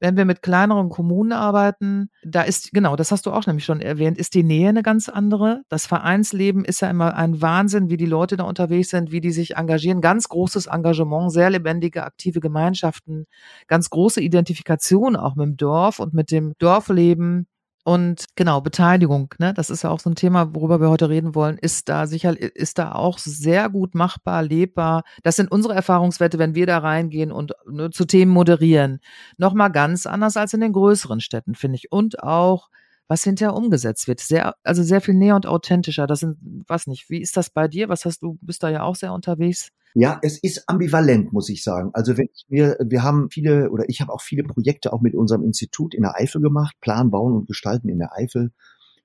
wenn 0.00 0.16
wir 0.16 0.24
mit 0.24 0.42
kleineren 0.42 0.90
Kommunen 0.90 1.32
arbeiten, 1.32 2.10
da 2.22 2.42
ist, 2.42 2.72
genau, 2.72 2.94
das 2.94 3.10
hast 3.10 3.26
du 3.26 3.32
auch 3.32 3.46
nämlich 3.46 3.64
schon 3.64 3.80
erwähnt, 3.80 4.16
ist 4.16 4.34
die 4.34 4.44
Nähe 4.44 4.68
eine 4.68 4.82
ganz 4.82 5.08
andere. 5.08 5.62
Das 5.68 5.86
Vereinsleben 5.86 6.64
ist 6.64 6.80
ja 6.80 6.90
immer 6.90 7.16
ein 7.16 7.42
Wahnsinn, 7.42 7.90
wie 7.90 7.96
die 7.96 8.06
Leute 8.06 8.36
da 8.36 8.44
unterwegs 8.44 8.90
sind, 8.90 9.10
wie 9.10 9.20
die 9.20 9.32
sich 9.32 9.56
engagieren. 9.56 10.00
Ganz 10.00 10.28
großes 10.28 10.66
Engagement, 10.66 11.32
sehr 11.32 11.50
lebendige, 11.50 12.04
aktive 12.04 12.40
Gemeinschaften, 12.40 13.26
ganz 13.66 13.90
große 13.90 14.20
Identifikation 14.20 15.16
auch 15.16 15.34
mit 15.34 15.46
dem 15.46 15.56
Dorf 15.56 15.98
und 15.98 16.14
mit 16.14 16.30
dem 16.30 16.52
Dorfleben. 16.58 17.46
Und 17.88 18.26
genau, 18.36 18.60
Beteiligung, 18.60 19.34
ne, 19.38 19.54
das 19.54 19.70
ist 19.70 19.82
ja 19.82 19.88
auch 19.88 19.98
so 19.98 20.10
ein 20.10 20.14
Thema, 20.14 20.54
worüber 20.54 20.78
wir 20.78 20.90
heute 20.90 21.08
reden 21.08 21.34
wollen, 21.34 21.56
ist 21.56 21.88
da 21.88 22.06
sicher, 22.06 22.38
ist 22.38 22.76
da 22.76 22.92
auch 22.92 23.16
sehr 23.16 23.70
gut 23.70 23.94
machbar, 23.94 24.42
lebbar. 24.42 25.04
Das 25.22 25.36
sind 25.36 25.50
unsere 25.50 25.72
Erfahrungswerte, 25.72 26.38
wenn 26.38 26.54
wir 26.54 26.66
da 26.66 26.76
reingehen 26.80 27.32
und 27.32 27.54
ne, 27.66 27.88
zu 27.88 28.04
Themen 28.04 28.30
moderieren. 28.30 29.00
Nochmal 29.38 29.72
ganz 29.72 30.04
anders 30.04 30.36
als 30.36 30.52
in 30.52 30.60
den 30.60 30.74
größeren 30.74 31.22
Städten, 31.22 31.54
finde 31.54 31.76
ich. 31.76 31.90
Und 31.90 32.22
auch, 32.22 32.68
was 33.06 33.24
hinterher 33.24 33.54
umgesetzt 33.54 34.06
wird. 34.06 34.20
Sehr, 34.20 34.54
also 34.64 34.82
sehr 34.82 35.00
viel 35.00 35.14
näher 35.14 35.36
und 35.36 35.46
authentischer. 35.46 36.06
Das 36.06 36.20
sind, 36.20 36.36
was 36.66 36.88
nicht, 36.88 37.08
wie 37.08 37.22
ist 37.22 37.38
das 37.38 37.48
bei 37.48 37.68
dir? 37.68 37.88
Was 37.88 38.04
hast 38.04 38.20
du, 38.20 38.36
bist 38.42 38.62
da 38.62 38.68
ja 38.68 38.82
auch 38.82 38.96
sehr 38.96 39.14
unterwegs? 39.14 39.70
Ja, 39.94 40.18
es 40.22 40.38
ist 40.38 40.68
ambivalent, 40.68 41.32
muss 41.32 41.48
ich 41.48 41.62
sagen. 41.62 41.90
Also 41.92 42.16
wenn 42.16 42.28
ich 42.32 42.46
mir, 42.48 42.76
wir 42.80 43.02
haben 43.02 43.30
viele 43.30 43.70
oder 43.70 43.88
ich 43.88 44.00
habe 44.00 44.12
auch 44.12 44.20
viele 44.20 44.44
Projekte 44.44 44.92
auch 44.92 45.00
mit 45.00 45.14
unserem 45.14 45.42
Institut 45.42 45.94
in 45.94 46.02
der 46.02 46.16
Eifel 46.16 46.40
gemacht, 46.40 46.76
Plan, 46.80 47.10
Bauen 47.10 47.34
und 47.34 47.46
Gestalten 47.46 47.88
in 47.88 47.98
der 47.98 48.12
Eifel. 48.12 48.52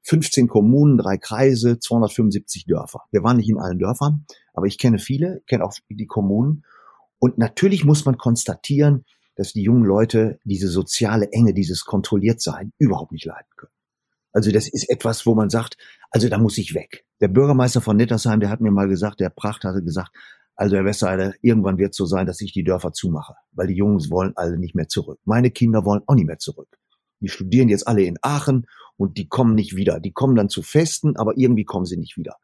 15 0.06 0.48
Kommunen, 0.48 0.98
drei 0.98 1.18
Kreise, 1.18 1.80
275 1.80 2.66
Dörfer. 2.66 3.04
Wir 3.12 3.24
waren 3.24 3.38
nicht 3.38 3.50
in 3.50 3.58
allen 3.58 3.80
Dörfern, 3.80 4.26
aber 4.54 4.66
ich 4.66 4.78
kenne 4.78 5.00
viele, 5.00 5.42
kenne 5.48 5.64
auch 5.64 5.74
die 5.90 6.08
Kommunen. 6.08 6.66
Und 7.20 7.38
natürlich 7.38 7.86
muss 7.86 8.04
man 8.04 8.18
konstatieren, 8.18 9.06
dass 9.36 9.54
die 9.54 9.64
jungen 9.64 9.86
Leute 9.86 10.40
diese 10.44 10.68
soziale 10.68 11.32
Enge, 11.32 11.54
dieses 11.54 11.86
Kontrolliertsein 11.86 12.74
überhaupt 12.78 13.14
nicht 13.14 13.26
leiden 13.26 13.48
können. 13.56 13.72
Also 14.34 14.52
das 14.52 14.68
ist 14.68 14.90
etwas, 14.90 15.26
wo 15.26 15.36
man 15.36 15.50
sagt, 15.50 15.78
also 16.12 16.28
da 16.28 16.38
muss 16.38 16.58
ich 16.58 16.74
weg. 16.74 17.06
Der 17.22 17.28
Bürgermeister 17.28 17.82
von 17.82 17.96
Nettersheim, 17.96 18.40
der 18.40 18.50
hat 18.50 18.62
mir 18.62 18.72
mal 18.72 18.90
gesagt, 18.90 19.20
der 19.20 19.30
Pracht 19.30 19.64
hatte 19.64 19.84
gesagt, 19.84 20.12
also 20.56 20.76
Herr 20.76 20.86
Westseide, 20.86 21.34
irgendwann 21.42 21.78
wird 21.78 21.92
es 21.92 21.98
so 21.98 22.06
sein, 22.06 22.26
dass 22.26 22.42
ich 22.42 22.54
die 22.54 22.64
Dörfer 22.64 22.94
zumache, 22.94 23.34
weil 23.52 23.68
die 23.68 23.76
Jungs 23.76 24.12
wollen 24.12 24.34
alle 24.36 24.58
nicht 24.58 24.76
mehr 24.76 24.88
zurück. 24.88 25.20
Meine 25.26 25.52
Kinder 25.52 25.86
wollen 25.86 26.04
auch 26.06 26.16
nicht 26.16 26.28
mehr 26.28 26.40
zurück. 26.40 26.78
Die 27.22 27.30
studieren 27.30 27.70
jetzt 27.70 27.88
alle 27.88 28.04
in 28.04 28.18
Aachen 28.22 28.68
und 28.98 29.18
die 29.18 29.28
kommen 29.28 29.56
nicht 29.56 29.76
wieder. 29.76 30.00
Die 30.00 30.12
kommen 30.12 30.36
dann 30.36 30.50
zu 30.50 30.62
Festen, 30.62 31.16
aber 31.16 31.38
irgendwie 31.38 31.64
kommen 31.64 31.86
sie 31.86 31.98
nicht 31.98 32.18
wieder. 32.18 32.36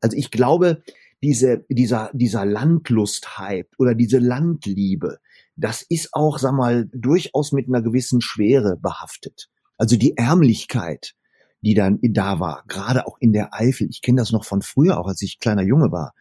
Also 0.00 0.16
ich 0.16 0.30
glaube, 0.30 0.82
diese, 1.22 1.64
dieser, 1.68 2.10
dieser 2.12 2.44
Landlust-Hype 2.44 3.70
oder 3.78 3.94
diese 3.94 4.18
Landliebe, 4.18 5.18
das 5.54 5.82
ist 5.82 6.08
auch, 6.12 6.38
sag 6.38 6.52
mal, 6.52 6.88
durchaus 6.92 7.52
mit 7.52 7.68
einer 7.68 7.82
gewissen 7.82 8.20
Schwere 8.20 8.76
behaftet. 8.76 9.48
Also 9.78 9.96
die 9.96 10.16
Ärmlichkeit, 10.16 11.14
die 11.62 11.74
dann 11.74 11.98
da 12.02 12.40
war, 12.40 12.64
gerade 12.66 13.06
auch 13.06 13.16
in 13.20 13.32
der 13.32 13.54
Eifel. 13.54 13.88
Ich 13.88 14.02
kenne 14.02 14.20
das 14.20 14.32
noch 14.32 14.44
von 14.44 14.62
früher, 14.62 14.98
auch 14.98 15.06
als 15.06 15.22
ich 15.22 15.38
kleiner 15.38 15.62
Junge 15.62 15.90
war, 15.92 16.12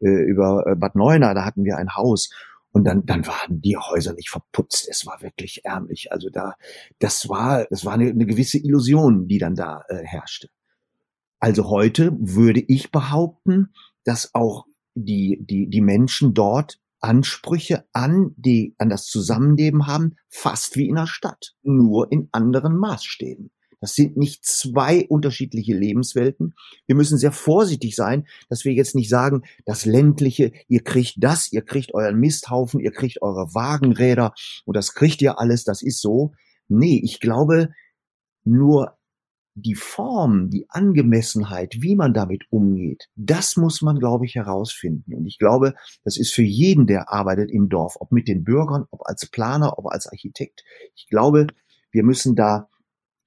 äh, 0.00 0.08
über 0.08 0.64
äh, 0.66 0.76
Bad 0.76 0.96
Neuenahr, 0.96 1.34
da 1.34 1.44
hatten 1.44 1.64
wir 1.64 1.76
ein 1.76 1.94
Haus 1.94 2.30
und 2.70 2.84
dann, 2.84 3.06
dann 3.06 3.26
waren 3.26 3.60
die 3.60 3.76
Häuser 3.76 4.12
nicht 4.14 4.30
verputzt. 4.30 4.86
Es 4.90 5.06
war 5.06 5.22
wirklich 5.22 5.64
ärmlich. 5.64 6.12
Also 6.12 6.28
da, 6.30 6.54
das 6.98 7.28
war, 7.28 7.66
das 7.70 7.84
war 7.84 7.94
eine, 7.94 8.10
eine 8.10 8.26
gewisse 8.26 8.58
Illusion, 8.58 9.26
die 9.26 9.38
dann 9.38 9.54
da 9.54 9.82
äh, 9.88 10.04
herrschte. 10.04 10.48
Also 11.40 11.70
heute 11.70 12.12
würde 12.18 12.60
ich 12.60 12.90
behaupten, 12.90 13.72
dass 14.04 14.34
auch 14.34 14.66
die, 14.94 15.38
die, 15.40 15.68
die 15.68 15.80
Menschen 15.80 16.34
dort 16.34 16.80
Ansprüche 17.00 17.84
an 17.92 18.34
die, 18.36 18.74
an 18.78 18.88
das 18.88 19.06
Zusammenleben 19.06 19.86
haben, 19.86 20.16
fast 20.28 20.76
wie 20.76 20.88
in 20.88 20.96
der 20.96 21.06
Stadt, 21.06 21.54
nur 21.62 22.10
in 22.10 22.28
anderen 22.32 22.76
Maßstäben. 22.76 23.50
Das 23.80 23.94
sind 23.94 24.16
nicht 24.16 24.44
zwei 24.44 25.06
unterschiedliche 25.08 25.74
Lebenswelten. 25.74 26.54
Wir 26.86 26.96
müssen 26.96 27.18
sehr 27.18 27.32
vorsichtig 27.32 27.94
sein, 27.94 28.26
dass 28.48 28.64
wir 28.64 28.72
jetzt 28.72 28.94
nicht 28.94 29.08
sagen, 29.08 29.42
das 29.64 29.84
ländliche, 29.84 30.52
ihr 30.68 30.82
kriegt 30.82 31.14
das, 31.18 31.52
ihr 31.52 31.62
kriegt 31.62 31.94
euren 31.94 32.18
Misthaufen, 32.18 32.80
ihr 32.80 32.92
kriegt 32.92 33.22
eure 33.22 33.54
Wagenräder 33.54 34.34
und 34.64 34.76
das 34.76 34.94
kriegt 34.94 35.22
ihr 35.22 35.38
alles, 35.38 35.64
das 35.64 35.82
ist 35.82 36.00
so. 36.00 36.32
Nee, 36.68 37.00
ich 37.02 37.20
glaube, 37.20 37.70
nur 38.44 38.98
die 39.62 39.74
Form, 39.74 40.50
die 40.50 40.66
Angemessenheit, 40.68 41.78
wie 41.80 41.96
man 41.96 42.14
damit 42.14 42.44
umgeht, 42.50 43.08
das 43.16 43.56
muss 43.56 43.82
man, 43.82 43.98
glaube 43.98 44.24
ich, 44.24 44.34
herausfinden. 44.34 45.14
Und 45.14 45.26
ich 45.26 45.38
glaube, 45.38 45.74
das 46.04 46.16
ist 46.16 46.32
für 46.32 46.42
jeden, 46.42 46.86
der 46.86 47.12
arbeitet 47.12 47.50
im 47.50 47.68
Dorf, 47.68 47.96
ob 47.98 48.12
mit 48.12 48.28
den 48.28 48.44
Bürgern, 48.44 48.86
ob 48.90 49.06
als 49.06 49.26
Planer, 49.26 49.78
ob 49.78 49.86
als 49.86 50.06
Architekt. 50.06 50.64
Ich 50.94 51.08
glaube, 51.08 51.48
wir 51.90 52.04
müssen 52.04 52.36
da 52.36 52.68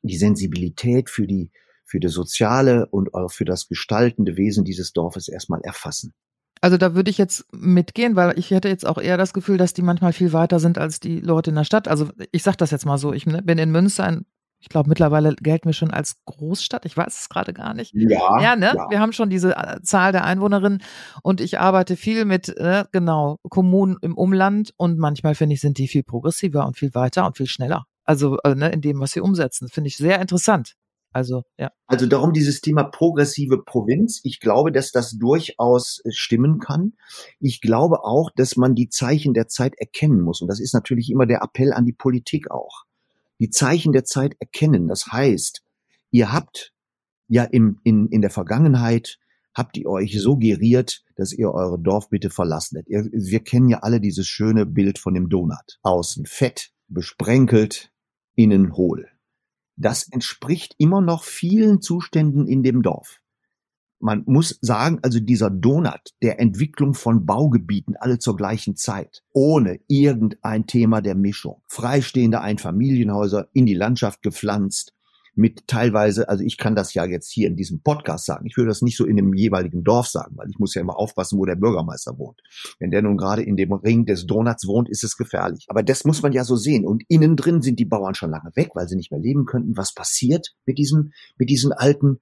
die 0.01 0.17
Sensibilität 0.17 1.09
für 1.09 1.27
die, 1.27 1.51
für 1.85 1.99
das 1.99 2.13
soziale 2.13 2.87
und 2.87 3.13
auch 3.13 3.31
für 3.31 3.45
das 3.45 3.67
gestaltende 3.67 4.37
Wesen 4.37 4.63
dieses 4.63 4.93
Dorfes 4.93 5.27
erstmal 5.27 5.61
erfassen. 5.61 6.13
Also 6.61 6.77
da 6.77 6.93
würde 6.93 7.09
ich 7.09 7.17
jetzt 7.17 7.45
mitgehen, 7.51 8.15
weil 8.15 8.37
ich 8.37 8.51
hätte 8.51 8.69
jetzt 8.69 8.85
auch 8.85 8.99
eher 8.99 9.17
das 9.17 9.33
Gefühl, 9.33 9.57
dass 9.57 9.73
die 9.73 9.81
manchmal 9.81 10.13
viel 10.13 10.31
weiter 10.31 10.59
sind 10.59 10.77
als 10.77 10.99
die 10.99 11.19
Leute 11.19 11.49
in 11.49 11.55
der 11.55 11.63
Stadt. 11.63 11.87
Also 11.87 12.09
ich 12.31 12.43
sage 12.43 12.57
das 12.57 12.69
jetzt 12.69 12.85
mal 12.85 12.99
so, 12.99 13.13
ich 13.13 13.25
bin 13.25 13.57
in 13.57 13.71
Münster, 13.71 14.03
ein, 14.03 14.25
ich 14.59 14.69
glaube 14.69 14.87
mittlerweile 14.87 15.35
gelten 15.35 15.65
wir 15.65 15.73
schon 15.73 15.89
als 15.89 16.23
Großstadt, 16.25 16.85
ich 16.85 16.95
weiß 16.95 17.19
es 17.19 17.29
gerade 17.29 17.51
gar 17.51 17.73
nicht. 17.73 17.93
Ja, 17.95 18.39
ja, 18.39 18.55
ne? 18.55 18.73
Ja. 18.75 18.87
Wir 18.91 18.99
haben 18.99 19.11
schon 19.11 19.31
diese 19.31 19.57
äh, 19.57 19.81
Zahl 19.81 20.11
der 20.11 20.23
Einwohnerinnen 20.23 20.83
und 21.23 21.41
ich 21.41 21.59
arbeite 21.59 21.95
viel 21.95 22.25
mit, 22.25 22.49
äh, 22.49 22.85
genau, 22.91 23.39
Kommunen 23.49 23.97
im 24.03 24.15
Umland 24.15 24.71
und 24.77 24.99
manchmal 24.99 25.33
finde 25.33 25.55
ich, 25.55 25.61
sind 25.61 25.79
die 25.79 25.87
viel 25.87 26.03
progressiver 26.03 26.67
und 26.67 26.77
viel 26.77 26.93
weiter 26.93 27.25
und 27.25 27.37
viel 27.37 27.47
schneller. 27.47 27.87
Also 28.03 28.37
äh, 28.43 28.55
ne, 28.55 28.71
in 28.71 28.81
dem, 28.81 28.99
was 28.99 29.11
sie 29.11 29.21
umsetzen. 29.21 29.69
Finde 29.69 29.87
ich 29.87 29.97
sehr 29.97 30.19
interessant. 30.19 30.75
Also, 31.13 31.43
ja. 31.57 31.71
Also 31.87 32.05
darum 32.05 32.31
dieses 32.31 32.61
Thema 32.61 32.83
progressive 32.83 33.63
Provinz. 33.63 34.21
Ich 34.23 34.39
glaube, 34.39 34.71
dass 34.71 34.91
das 34.91 35.11
durchaus 35.11 36.01
äh, 36.05 36.11
stimmen 36.11 36.59
kann. 36.59 36.93
Ich 37.39 37.59
glaube 37.59 38.03
auch, 38.03 38.29
dass 38.35 38.55
man 38.55 38.75
die 38.75 38.89
Zeichen 38.89 39.33
der 39.33 39.47
Zeit 39.47 39.73
erkennen 39.77 40.21
muss. 40.21 40.41
Und 40.41 40.47
das 40.47 40.59
ist 40.59 40.73
natürlich 40.73 41.09
immer 41.09 41.25
der 41.25 41.41
Appell 41.41 41.73
an 41.73 41.85
die 41.85 41.93
Politik 41.93 42.49
auch. 42.49 42.85
Die 43.39 43.49
Zeichen 43.49 43.91
der 43.91 44.05
Zeit 44.05 44.35
erkennen. 44.39 44.87
Das 44.87 45.07
heißt, 45.07 45.63
ihr 46.11 46.31
habt 46.31 46.71
ja 47.27 47.43
im, 47.43 47.79
in, 47.83 48.07
in 48.07 48.21
der 48.21 48.29
Vergangenheit 48.29 49.17
habt 49.53 49.77
ihr 49.77 49.89
euch 49.89 50.19
so 50.21 50.37
geriert, 50.37 51.03
dass 51.15 51.33
ihr 51.33 51.51
eure 51.51 51.79
Dorf 51.79 52.09
bitte 52.09 52.29
verlassen 52.29 52.77
hättet. 52.77 53.11
Wir 53.11 53.41
kennen 53.41 53.67
ja 53.67 53.79
alle 53.79 53.99
dieses 53.99 54.27
schöne 54.27 54.65
Bild 54.65 54.97
von 54.97 55.13
dem 55.13 55.29
Donut. 55.29 55.79
Außen 55.81 56.25
fett, 56.25 56.71
besprenkelt, 56.93 57.91
innen 58.35 58.75
hohl. 58.75 59.07
Das 59.75 60.07
entspricht 60.07 60.75
immer 60.77 61.01
noch 61.01 61.23
vielen 61.23 61.81
Zuständen 61.81 62.47
in 62.47 62.63
dem 62.63 62.81
Dorf. 62.81 63.19
Man 63.99 64.23
muss 64.25 64.57
sagen, 64.61 64.99
also 65.03 65.19
dieser 65.19 65.51
Donut 65.51 66.15
der 66.23 66.39
Entwicklung 66.39 66.95
von 66.95 67.25
Baugebieten 67.25 67.95
alle 67.95 68.17
zur 68.17 68.35
gleichen 68.35 68.75
Zeit, 68.75 69.23
ohne 69.31 69.79
irgendein 69.87 70.65
Thema 70.65 71.01
der 71.01 71.13
Mischung. 71.13 71.61
Freistehende 71.67 72.41
Einfamilienhäuser 72.41 73.49
in 73.53 73.67
die 73.67 73.75
Landschaft 73.75 74.23
gepflanzt, 74.23 74.95
mit 75.33 75.67
teilweise, 75.67 76.27
also 76.27 76.43
ich 76.43 76.57
kann 76.57 76.75
das 76.75 76.93
ja 76.93 77.05
jetzt 77.05 77.31
hier 77.31 77.47
in 77.47 77.55
diesem 77.55 77.81
Podcast 77.81 78.25
sagen. 78.25 78.45
Ich 78.45 78.57
würde 78.57 78.69
das 78.69 78.81
nicht 78.81 78.97
so 78.97 79.05
in 79.05 79.15
dem 79.15 79.33
jeweiligen 79.33 79.83
Dorf 79.83 80.07
sagen, 80.07 80.35
weil 80.37 80.49
ich 80.49 80.59
muss 80.59 80.75
ja 80.75 80.81
immer 80.81 80.97
aufpassen, 80.97 81.39
wo 81.39 81.45
der 81.45 81.55
Bürgermeister 81.55 82.17
wohnt. 82.17 82.41
Wenn 82.79 82.91
der 82.91 83.01
nun 83.01 83.17
gerade 83.17 83.41
in 83.41 83.55
dem 83.55 83.71
Ring 83.71 84.05
des 84.05 84.25
Donuts 84.27 84.67
wohnt, 84.67 84.89
ist 84.89 85.03
es 85.03 85.15
gefährlich. 85.15 85.65
Aber 85.69 85.83
das 85.83 86.03
muss 86.03 86.21
man 86.21 86.33
ja 86.33 86.43
so 86.43 86.55
sehen. 86.55 86.85
Und 86.85 87.03
innen 87.07 87.35
drin 87.35 87.61
sind 87.61 87.79
die 87.79 87.85
Bauern 87.85 88.15
schon 88.15 88.31
lange 88.31 88.51
weg, 88.55 88.71
weil 88.73 88.87
sie 88.87 88.97
nicht 88.97 89.11
mehr 89.11 89.21
leben 89.21 89.45
könnten. 89.45 89.77
Was 89.77 89.93
passiert 89.93 90.53
mit 90.65 90.77
diesem, 90.77 91.13
mit 91.37 91.49
diesen 91.49 91.71
alten, 91.71 92.19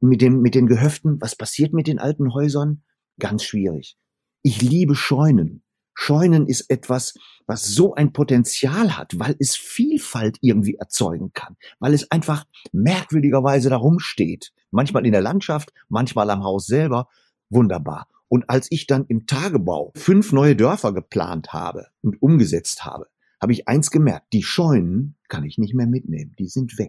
mit 0.00 0.20
dem, 0.20 0.42
mit 0.42 0.54
den 0.54 0.66
Gehöften? 0.66 1.20
Was 1.20 1.36
passiert 1.36 1.72
mit 1.72 1.86
den 1.86 1.98
alten 1.98 2.34
Häusern? 2.34 2.82
Ganz 3.18 3.42
schwierig. 3.42 3.96
Ich 4.42 4.60
liebe 4.60 4.94
Scheunen. 4.94 5.62
Scheunen 6.02 6.46
ist 6.46 6.70
etwas, 6.70 7.12
was 7.46 7.66
so 7.66 7.94
ein 7.94 8.14
Potenzial 8.14 8.96
hat, 8.96 9.18
weil 9.18 9.36
es 9.38 9.54
Vielfalt 9.54 10.38
irgendwie 10.40 10.76
erzeugen 10.76 11.32
kann, 11.34 11.58
weil 11.78 11.92
es 11.92 12.10
einfach 12.10 12.46
merkwürdigerweise 12.72 13.68
darum 13.68 13.98
steht. 13.98 14.50
Manchmal 14.70 15.04
in 15.04 15.12
der 15.12 15.20
Landschaft, 15.20 15.74
manchmal 15.90 16.30
am 16.30 16.42
Haus 16.42 16.64
selber. 16.64 17.08
Wunderbar. 17.50 18.08
Und 18.28 18.48
als 18.48 18.68
ich 18.70 18.86
dann 18.86 19.04
im 19.08 19.26
Tagebau 19.26 19.92
fünf 19.94 20.32
neue 20.32 20.56
Dörfer 20.56 20.94
geplant 20.94 21.52
habe 21.52 21.88
und 22.00 22.22
umgesetzt 22.22 22.86
habe, 22.86 23.08
habe 23.38 23.52
ich 23.52 23.68
eins 23.68 23.90
gemerkt, 23.90 24.32
die 24.32 24.42
Scheunen 24.42 25.16
kann 25.28 25.44
ich 25.44 25.58
nicht 25.58 25.74
mehr 25.74 25.86
mitnehmen, 25.86 26.34
die 26.38 26.48
sind 26.48 26.78
weg. 26.78 26.88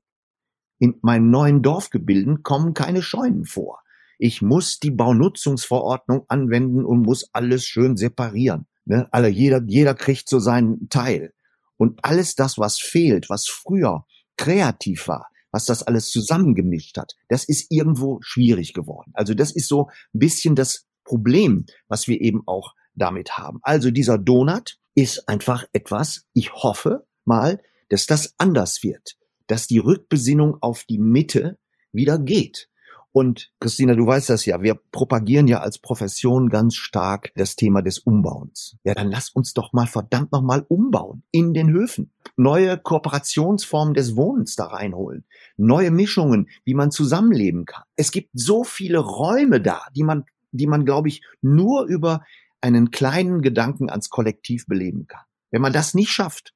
In 0.80 0.96
meinen 1.02 1.30
neuen 1.30 1.62
Dorfgebilden 1.62 2.44
kommen 2.44 2.74
keine 2.74 3.02
Scheunen 3.02 3.44
vor. 3.44 3.84
Ich 4.20 4.42
muss 4.42 4.80
die 4.80 4.92
Baunutzungsverordnung 4.92 6.24
anwenden 6.30 6.86
und 6.86 7.02
muss 7.02 7.30
alles 7.34 7.66
schön 7.66 7.98
separieren. 7.98 8.68
Ne? 8.92 9.08
Alle, 9.12 9.30
jeder, 9.30 9.62
jeder 9.66 9.96
kriegt 9.96 10.28
so 10.28 10.40
seinen 10.40 10.90
Teil. 10.90 11.34
Und 11.78 12.04
alles 12.04 12.36
das, 12.36 12.58
was 12.58 12.78
fehlt, 12.78 13.30
was 13.30 13.48
früher 13.48 14.06
kreativ 14.36 15.08
war, 15.08 15.30
was 15.50 15.64
das 15.64 15.82
alles 15.82 16.10
zusammengemischt 16.10 16.98
hat, 16.98 17.14
das 17.30 17.46
ist 17.46 17.72
irgendwo 17.72 18.20
schwierig 18.22 18.74
geworden. 18.74 19.12
Also 19.14 19.34
das 19.34 19.52
ist 19.52 19.70
so 19.70 19.88
ein 20.14 20.20
bisschen 20.20 20.56
das 20.56 20.88
Problem, 21.06 21.66
was 21.88 22.10
wir 22.10 22.20
eben 22.20 22.42
auch 22.48 22.74
damit 22.94 23.38
haben. 23.38 23.60
Also 23.62 23.92
dieser 23.92 24.18
Donut 24.18 24.78
ist 24.94 25.30
einfach 25.30 25.64
etwas, 25.72 26.26
ich 26.34 26.54
hoffe 26.54 27.08
mal, 27.24 27.62
dass 27.88 28.08
das 28.08 28.34
anders 28.40 28.84
wird, 28.84 29.16
dass 29.48 29.68
die 29.68 29.80
Rückbesinnung 29.80 30.58
auf 30.60 30.84
die 30.84 31.00
Mitte 31.00 31.58
wieder 31.94 32.20
geht. 32.20 32.68
Und 33.14 33.52
Christina, 33.60 33.94
du 33.94 34.08
weißt 34.08 34.30
das 34.30 34.46
ja, 34.46 34.62
wir 34.62 34.76
propagieren 34.92 35.48
ja 35.48 35.60
als 35.60 35.80
Profession 35.80 36.50
ganz 36.50 36.76
stark 36.76 37.32
das 37.36 37.58
Thema 37.58 37.82
des 37.82 38.00
Umbauens. 38.00 38.78
Ja, 38.86 38.94
dann 38.94 39.10
lass 39.10 39.30
uns 39.30 39.54
doch 39.54 39.74
mal 39.74 39.86
verdammt 39.86 40.32
nochmal 40.32 40.66
umbauen 40.70 41.24
in 41.32 41.54
den 41.54 41.70
Höfen. 41.70 42.12
Neue 42.38 42.78
Kooperationsformen 42.78 43.94
des 43.94 44.16
Wohnens 44.16 44.56
da 44.56 44.68
reinholen. 44.68 45.26
Neue 45.58 45.92
Mischungen, 45.92 46.48
wie 46.64 46.74
man 46.74 46.92
zusammenleben 46.92 47.66
kann. 47.66 47.84
Es 47.98 48.12
gibt 48.12 48.30
so 48.34 48.64
viele 48.64 49.00
Räume 49.00 49.60
da, 49.60 49.82
die 49.94 50.04
man, 50.04 50.24
die 50.52 50.68
man, 50.68 50.86
glaube 50.86 51.10
ich, 51.10 51.22
nur 51.42 51.84
über 51.86 52.24
einen 52.62 52.92
kleinen 52.92 53.42
Gedanken 53.42 53.90
ans 53.90 54.10
Kollektiv 54.10 54.68
beleben 54.68 55.08
kann. 55.08 55.26
Wenn 55.50 55.62
man 55.62 55.74
das 55.74 55.94
nicht 55.94 56.12
schafft, 56.12 56.54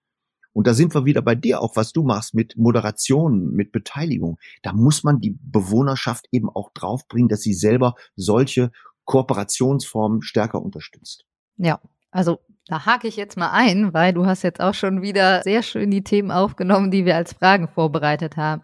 und 0.55 0.67
da 0.67 0.73
sind 0.73 0.95
wir 0.95 1.03
wieder 1.03 1.21
bei 1.21 1.35
dir 1.35 1.59
auch, 1.61 1.75
was 1.75 1.91
du 1.91 2.01
machst 2.01 2.33
mit 2.33 2.55
Moderation, 2.55 3.51
mit 3.51 3.73
Beteiligung. 3.73 4.39
Da 4.63 4.71
muss 4.71 5.03
man 5.03 5.19
die 5.19 5.37
Bewohnerschaft 5.41 6.27
eben 6.31 6.49
auch 6.49 6.71
draufbringen, 6.73 7.27
dass 7.27 7.41
sie 7.41 7.53
selber 7.53 7.95
solche 8.15 8.71
Kooperationsformen 9.03 10.21
stärker 10.21 10.61
unterstützt. 10.61 11.25
Ja, 11.57 11.81
also 12.09 12.39
da 12.67 12.85
hake 12.85 13.09
ich 13.09 13.17
jetzt 13.17 13.35
mal 13.35 13.51
ein, 13.51 13.93
weil 13.93 14.13
du 14.13 14.25
hast 14.25 14.43
jetzt 14.43 14.61
auch 14.61 14.73
schon 14.73 15.01
wieder 15.01 15.43
sehr 15.43 15.61
schön 15.61 15.91
die 15.91 16.05
Themen 16.05 16.31
aufgenommen, 16.31 16.89
die 16.89 17.03
wir 17.03 17.17
als 17.17 17.33
Fragen 17.33 17.67
vorbereitet 17.67 18.37
haben. 18.37 18.61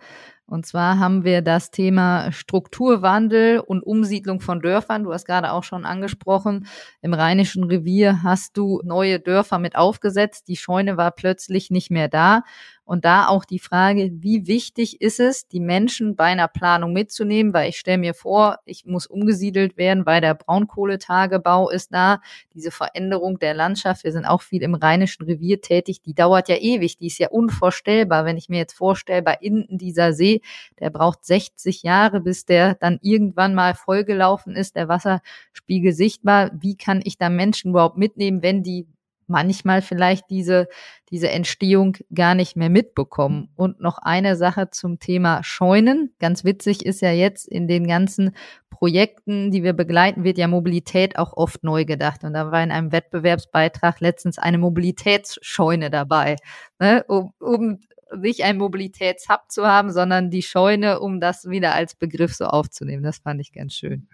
Und 0.51 0.65
zwar 0.65 1.00
haben 1.00 1.24
wir 1.24 1.41
das 1.41 1.72
Thema 1.72 2.29
Strukturwandel 2.34 3.62
und 3.62 3.84
Umsiedlung 3.84 4.41
von 4.41 4.60
Dörfern. 4.60 5.05
Du 5.05 5.13
hast 5.13 5.24
gerade 5.24 5.53
auch 5.53 5.63
schon 5.63 5.86
angesprochen, 5.86 6.67
im 7.01 7.13
Rheinischen 7.13 7.63
Revier 7.63 8.22
hast 8.22 8.58
du 8.58 8.81
neue 8.84 9.22
Dörfer 9.22 9.60
mit 9.60 9.77
aufgesetzt. 9.77 10.50
Die 10.50 10.58
Scheune 10.58 10.98
war 10.98 11.12
plötzlich 11.12 11.72
nicht 11.72 11.89
mehr 11.89 12.10
da. 12.10 12.43
Und 12.83 13.05
da 13.05 13.27
auch 13.27 13.45
die 13.45 13.59
Frage, 13.59 14.11
wie 14.15 14.47
wichtig 14.47 15.01
ist 15.01 15.19
es, 15.19 15.47
die 15.47 15.59
Menschen 15.59 16.15
bei 16.15 16.25
einer 16.25 16.47
Planung 16.47 16.93
mitzunehmen, 16.93 17.53
weil 17.53 17.69
ich 17.69 17.77
stelle 17.77 18.00
mir 18.00 18.13
vor, 18.13 18.57
ich 18.65 18.85
muss 18.85 19.07
umgesiedelt 19.07 19.77
werden, 19.77 20.05
weil 20.05 20.19
der 20.19 20.33
Braunkohletagebau 20.33 21.69
ist 21.69 21.93
da, 21.93 22.21
diese 22.53 22.71
Veränderung 22.71 23.39
der 23.39 23.53
Landschaft, 23.53 24.03
wir 24.03 24.11
sind 24.11 24.25
auch 24.25 24.41
viel 24.41 24.63
im 24.63 24.75
Rheinischen 24.75 25.23
Revier 25.23 25.61
tätig, 25.61 26.01
die 26.01 26.13
dauert 26.13 26.50
ja 26.50 26.57
ewig, 26.57 26.97
die 26.97 27.07
ist 27.07 27.19
ja 27.19 27.29
unvorstellbar, 27.29 28.25
wenn 28.25 28.38
ich 28.38 28.50
mir 28.50 28.57
jetzt 28.57 28.73
vorstelle, 28.73 29.21
bei 29.21 29.38
Inden 29.39 29.77
dieser 29.77 30.11
See, 30.13 30.41
der 30.79 30.89
braucht 30.89 31.23
60 31.23 31.83
Jahre, 31.83 32.19
bis 32.19 32.45
der 32.45 32.75
dann 32.75 33.00
irgendwann 33.01 33.53
mal 33.53 33.75
vollgelaufen 33.75 34.55
ist, 34.55 34.75
der 34.75 34.88
Wasserspiegel 34.88 35.93
sichtbar, 35.93 36.51
wie 36.59 36.75
kann 36.75 37.01
ich 37.03 37.17
da 37.17 37.29
Menschen 37.29 37.71
überhaupt 37.71 37.97
mitnehmen, 37.97 38.41
wenn 38.41 38.63
die 38.63 38.88
manchmal 39.31 39.81
vielleicht 39.81 40.29
diese, 40.29 40.67
diese 41.09 41.29
Entstehung 41.29 41.97
gar 42.13 42.35
nicht 42.35 42.55
mehr 42.55 42.69
mitbekommen. 42.69 43.50
Und 43.55 43.79
noch 43.79 43.97
eine 43.97 44.35
Sache 44.35 44.69
zum 44.69 45.00
Thema 45.00 45.43
Scheunen. 45.43 46.13
Ganz 46.19 46.43
witzig 46.43 46.85
ist 46.85 47.01
ja 47.01 47.11
jetzt 47.11 47.47
in 47.47 47.67
den 47.67 47.88
ganzen 47.88 48.31
Projekten, 48.69 49.51
die 49.51 49.63
wir 49.63 49.73
begleiten, 49.73 50.23
wird 50.23 50.38
ja 50.38 50.47
Mobilität 50.47 51.17
auch 51.17 51.33
oft 51.38 51.63
neu 51.63 51.85
gedacht. 51.85 52.23
Und 52.23 52.33
da 52.33 52.51
war 52.51 52.63
in 52.63 52.71
einem 52.71 52.91
Wettbewerbsbeitrag 52.91 54.00
letztens 54.00 54.38
eine 54.38 54.57
Mobilitätsscheune 54.57 55.89
dabei, 55.89 56.35
ne, 56.79 57.03
um, 57.07 57.33
um 57.39 57.79
nicht 58.17 58.43
ein 58.43 58.57
Mobilitätshub 58.57 59.43
zu 59.49 59.65
haben, 59.65 59.91
sondern 59.91 60.29
die 60.29 60.41
Scheune, 60.41 60.99
um 60.99 61.19
das 61.19 61.47
wieder 61.49 61.73
als 61.73 61.95
Begriff 61.95 62.33
so 62.33 62.45
aufzunehmen. 62.45 63.03
Das 63.03 63.19
fand 63.19 63.41
ich 63.41 63.51
ganz 63.51 63.73
schön. 63.73 64.07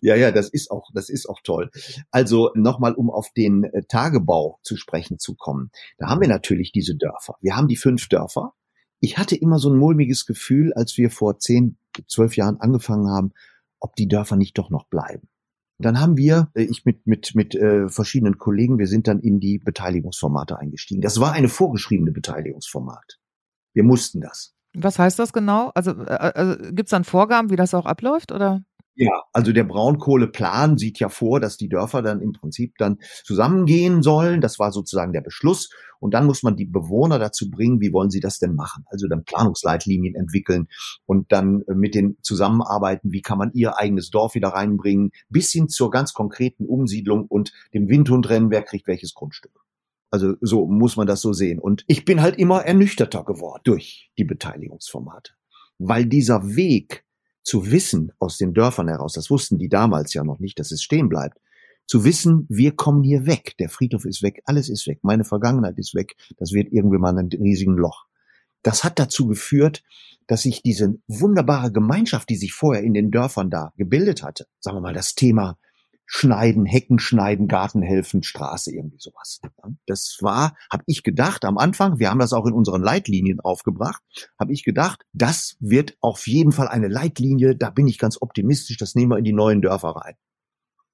Ja, 0.00 0.16
ja, 0.16 0.32
das 0.32 0.48
ist 0.48 0.70
auch, 0.70 0.90
das 0.94 1.08
ist 1.08 1.28
auch 1.28 1.40
toll. 1.42 1.70
Also 2.10 2.50
nochmal, 2.54 2.94
um 2.94 3.10
auf 3.10 3.32
den 3.36 3.64
äh, 3.64 3.82
Tagebau 3.84 4.58
zu 4.62 4.76
sprechen 4.76 5.18
zu 5.18 5.34
kommen. 5.34 5.70
Da 5.98 6.08
haben 6.08 6.20
wir 6.20 6.28
natürlich 6.28 6.72
diese 6.72 6.96
Dörfer. 6.96 7.36
Wir 7.40 7.56
haben 7.56 7.68
die 7.68 7.76
fünf 7.76 8.08
Dörfer. 8.08 8.54
Ich 9.00 9.18
hatte 9.18 9.36
immer 9.36 9.58
so 9.58 9.70
ein 9.70 9.78
mulmiges 9.78 10.26
Gefühl, 10.26 10.72
als 10.72 10.96
wir 10.96 11.10
vor 11.10 11.38
zehn, 11.38 11.76
zwölf 12.08 12.36
Jahren 12.36 12.60
angefangen 12.60 13.08
haben, 13.10 13.32
ob 13.80 13.94
die 13.96 14.08
Dörfer 14.08 14.36
nicht 14.36 14.56
doch 14.58 14.70
noch 14.70 14.86
bleiben. 14.86 15.28
Dann 15.78 16.00
haben 16.00 16.16
wir, 16.16 16.50
äh, 16.54 16.62
ich 16.62 16.84
mit, 16.84 17.06
mit, 17.06 17.34
mit 17.34 17.54
äh, 17.54 17.88
verschiedenen 17.88 18.38
Kollegen, 18.38 18.78
wir 18.78 18.86
sind 18.86 19.08
dann 19.08 19.20
in 19.20 19.40
die 19.40 19.58
Beteiligungsformate 19.58 20.58
eingestiegen. 20.58 21.02
Das 21.02 21.20
war 21.20 21.32
eine 21.32 21.48
vorgeschriebene 21.48 22.12
Beteiligungsformat. 22.12 23.18
Wir 23.74 23.84
mussten 23.84 24.20
das. 24.20 24.54
Was 24.74 24.98
heißt 24.98 25.18
das 25.18 25.32
genau? 25.32 25.70
Also, 25.74 25.92
äh, 25.92 26.32
also 26.34 26.56
gibt 26.72 26.88
es 26.88 26.90
dann 26.90 27.04
Vorgaben, 27.04 27.50
wie 27.50 27.56
das 27.56 27.74
auch 27.74 27.86
abläuft, 27.86 28.32
oder? 28.32 28.62
Ja, 28.96 29.24
also 29.32 29.52
der 29.52 29.64
Braunkohleplan 29.64 30.78
sieht 30.78 31.00
ja 31.00 31.08
vor, 31.08 31.40
dass 31.40 31.56
die 31.56 31.68
Dörfer 31.68 32.00
dann 32.00 32.20
im 32.20 32.32
Prinzip 32.32 32.74
dann 32.78 32.98
zusammengehen 33.24 34.02
sollen. 34.02 34.40
Das 34.40 34.60
war 34.60 34.70
sozusagen 34.70 35.12
der 35.12 35.20
Beschluss. 35.20 35.70
Und 35.98 36.14
dann 36.14 36.26
muss 36.26 36.44
man 36.44 36.54
die 36.54 36.66
Bewohner 36.66 37.18
dazu 37.18 37.50
bringen, 37.50 37.80
wie 37.80 37.92
wollen 37.92 38.10
sie 38.10 38.20
das 38.20 38.38
denn 38.38 38.54
machen? 38.54 38.84
Also 38.86 39.08
dann 39.08 39.24
Planungsleitlinien 39.24 40.14
entwickeln 40.14 40.68
und 41.06 41.32
dann 41.32 41.62
äh, 41.66 41.74
mit 41.74 41.96
den 41.96 42.18
zusammenarbeiten, 42.22 43.10
wie 43.10 43.22
kann 43.22 43.38
man 43.38 43.50
ihr 43.52 43.78
eigenes 43.78 44.10
Dorf 44.10 44.36
wieder 44.36 44.48
reinbringen, 44.48 45.10
bis 45.28 45.50
hin 45.50 45.68
zur 45.68 45.90
ganz 45.90 46.12
konkreten 46.12 46.66
Umsiedlung 46.66 47.26
und 47.26 47.52
dem 47.72 47.88
Windhundrennen, 47.88 48.50
wer 48.50 48.62
kriegt 48.62 48.86
welches 48.86 49.14
Grundstück. 49.14 49.63
Also 50.14 50.36
so 50.40 50.68
muss 50.68 50.96
man 50.96 51.08
das 51.08 51.20
so 51.22 51.32
sehen. 51.32 51.58
Und 51.58 51.82
ich 51.88 52.04
bin 52.04 52.22
halt 52.22 52.38
immer 52.38 52.64
ernüchterter 52.64 53.24
geworden 53.24 53.62
durch 53.64 54.12
die 54.16 54.22
Beteiligungsformate. 54.22 55.32
Weil 55.78 56.06
dieser 56.06 56.54
Weg 56.54 57.04
zu 57.42 57.72
wissen 57.72 58.12
aus 58.20 58.38
den 58.38 58.54
Dörfern 58.54 58.86
heraus, 58.86 59.14
das 59.14 59.28
wussten 59.28 59.58
die 59.58 59.68
damals 59.68 60.14
ja 60.14 60.22
noch 60.22 60.38
nicht, 60.38 60.60
dass 60.60 60.70
es 60.70 60.84
stehen 60.84 61.08
bleibt, 61.08 61.40
zu 61.88 62.04
wissen, 62.04 62.46
wir 62.48 62.76
kommen 62.76 63.02
hier 63.02 63.26
weg, 63.26 63.56
der 63.58 63.68
Friedhof 63.68 64.04
ist 64.04 64.22
weg, 64.22 64.40
alles 64.44 64.68
ist 64.68 64.86
weg, 64.86 65.00
meine 65.02 65.24
Vergangenheit 65.24 65.76
ist 65.78 65.96
weg, 65.96 66.14
das 66.36 66.52
wird 66.52 66.68
irgendwie 66.70 66.98
mal 66.98 67.18
ein 67.18 67.30
riesigen 67.32 67.76
Loch. 67.76 68.04
Das 68.62 68.84
hat 68.84 69.00
dazu 69.00 69.26
geführt, 69.26 69.82
dass 70.28 70.42
sich 70.42 70.62
diese 70.62 70.94
wunderbare 71.08 71.72
Gemeinschaft, 71.72 72.28
die 72.28 72.36
sich 72.36 72.52
vorher 72.52 72.84
in 72.84 72.94
den 72.94 73.10
Dörfern 73.10 73.50
da 73.50 73.72
gebildet 73.76 74.22
hatte, 74.22 74.46
sagen 74.60 74.76
wir 74.76 74.80
mal 74.80 74.94
das 74.94 75.16
Thema 75.16 75.58
schneiden, 76.06 76.66
Hecken 76.66 76.98
schneiden, 76.98 77.48
Garten 77.48 77.82
helfen, 77.82 78.22
Straße, 78.22 78.74
irgendwie 78.74 78.98
sowas. 78.98 79.40
Das 79.86 80.18
war, 80.20 80.56
habe 80.70 80.84
ich 80.86 81.02
gedacht 81.02 81.44
am 81.44 81.58
Anfang, 81.58 81.98
wir 81.98 82.10
haben 82.10 82.18
das 82.18 82.32
auch 82.32 82.46
in 82.46 82.52
unseren 82.52 82.82
Leitlinien 82.82 83.40
aufgebracht, 83.40 84.02
habe 84.38 84.52
ich 84.52 84.64
gedacht, 84.64 85.04
das 85.12 85.56
wird 85.60 85.96
auf 86.00 86.26
jeden 86.26 86.52
Fall 86.52 86.68
eine 86.68 86.88
Leitlinie, 86.88 87.56
da 87.56 87.70
bin 87.70 87.86
ich 87.86 87.98
ganz 87.98 88.20
optimistisch, 88.20 88.76
das 88.76 88.94
nehmen 88.94 89.12
wir 89.12 89.18
in 89.18 89.24
die 89.24 89.32
neuen 89.32 89.62
Dörfer 89.62 89.90
rein. 89.90 90.14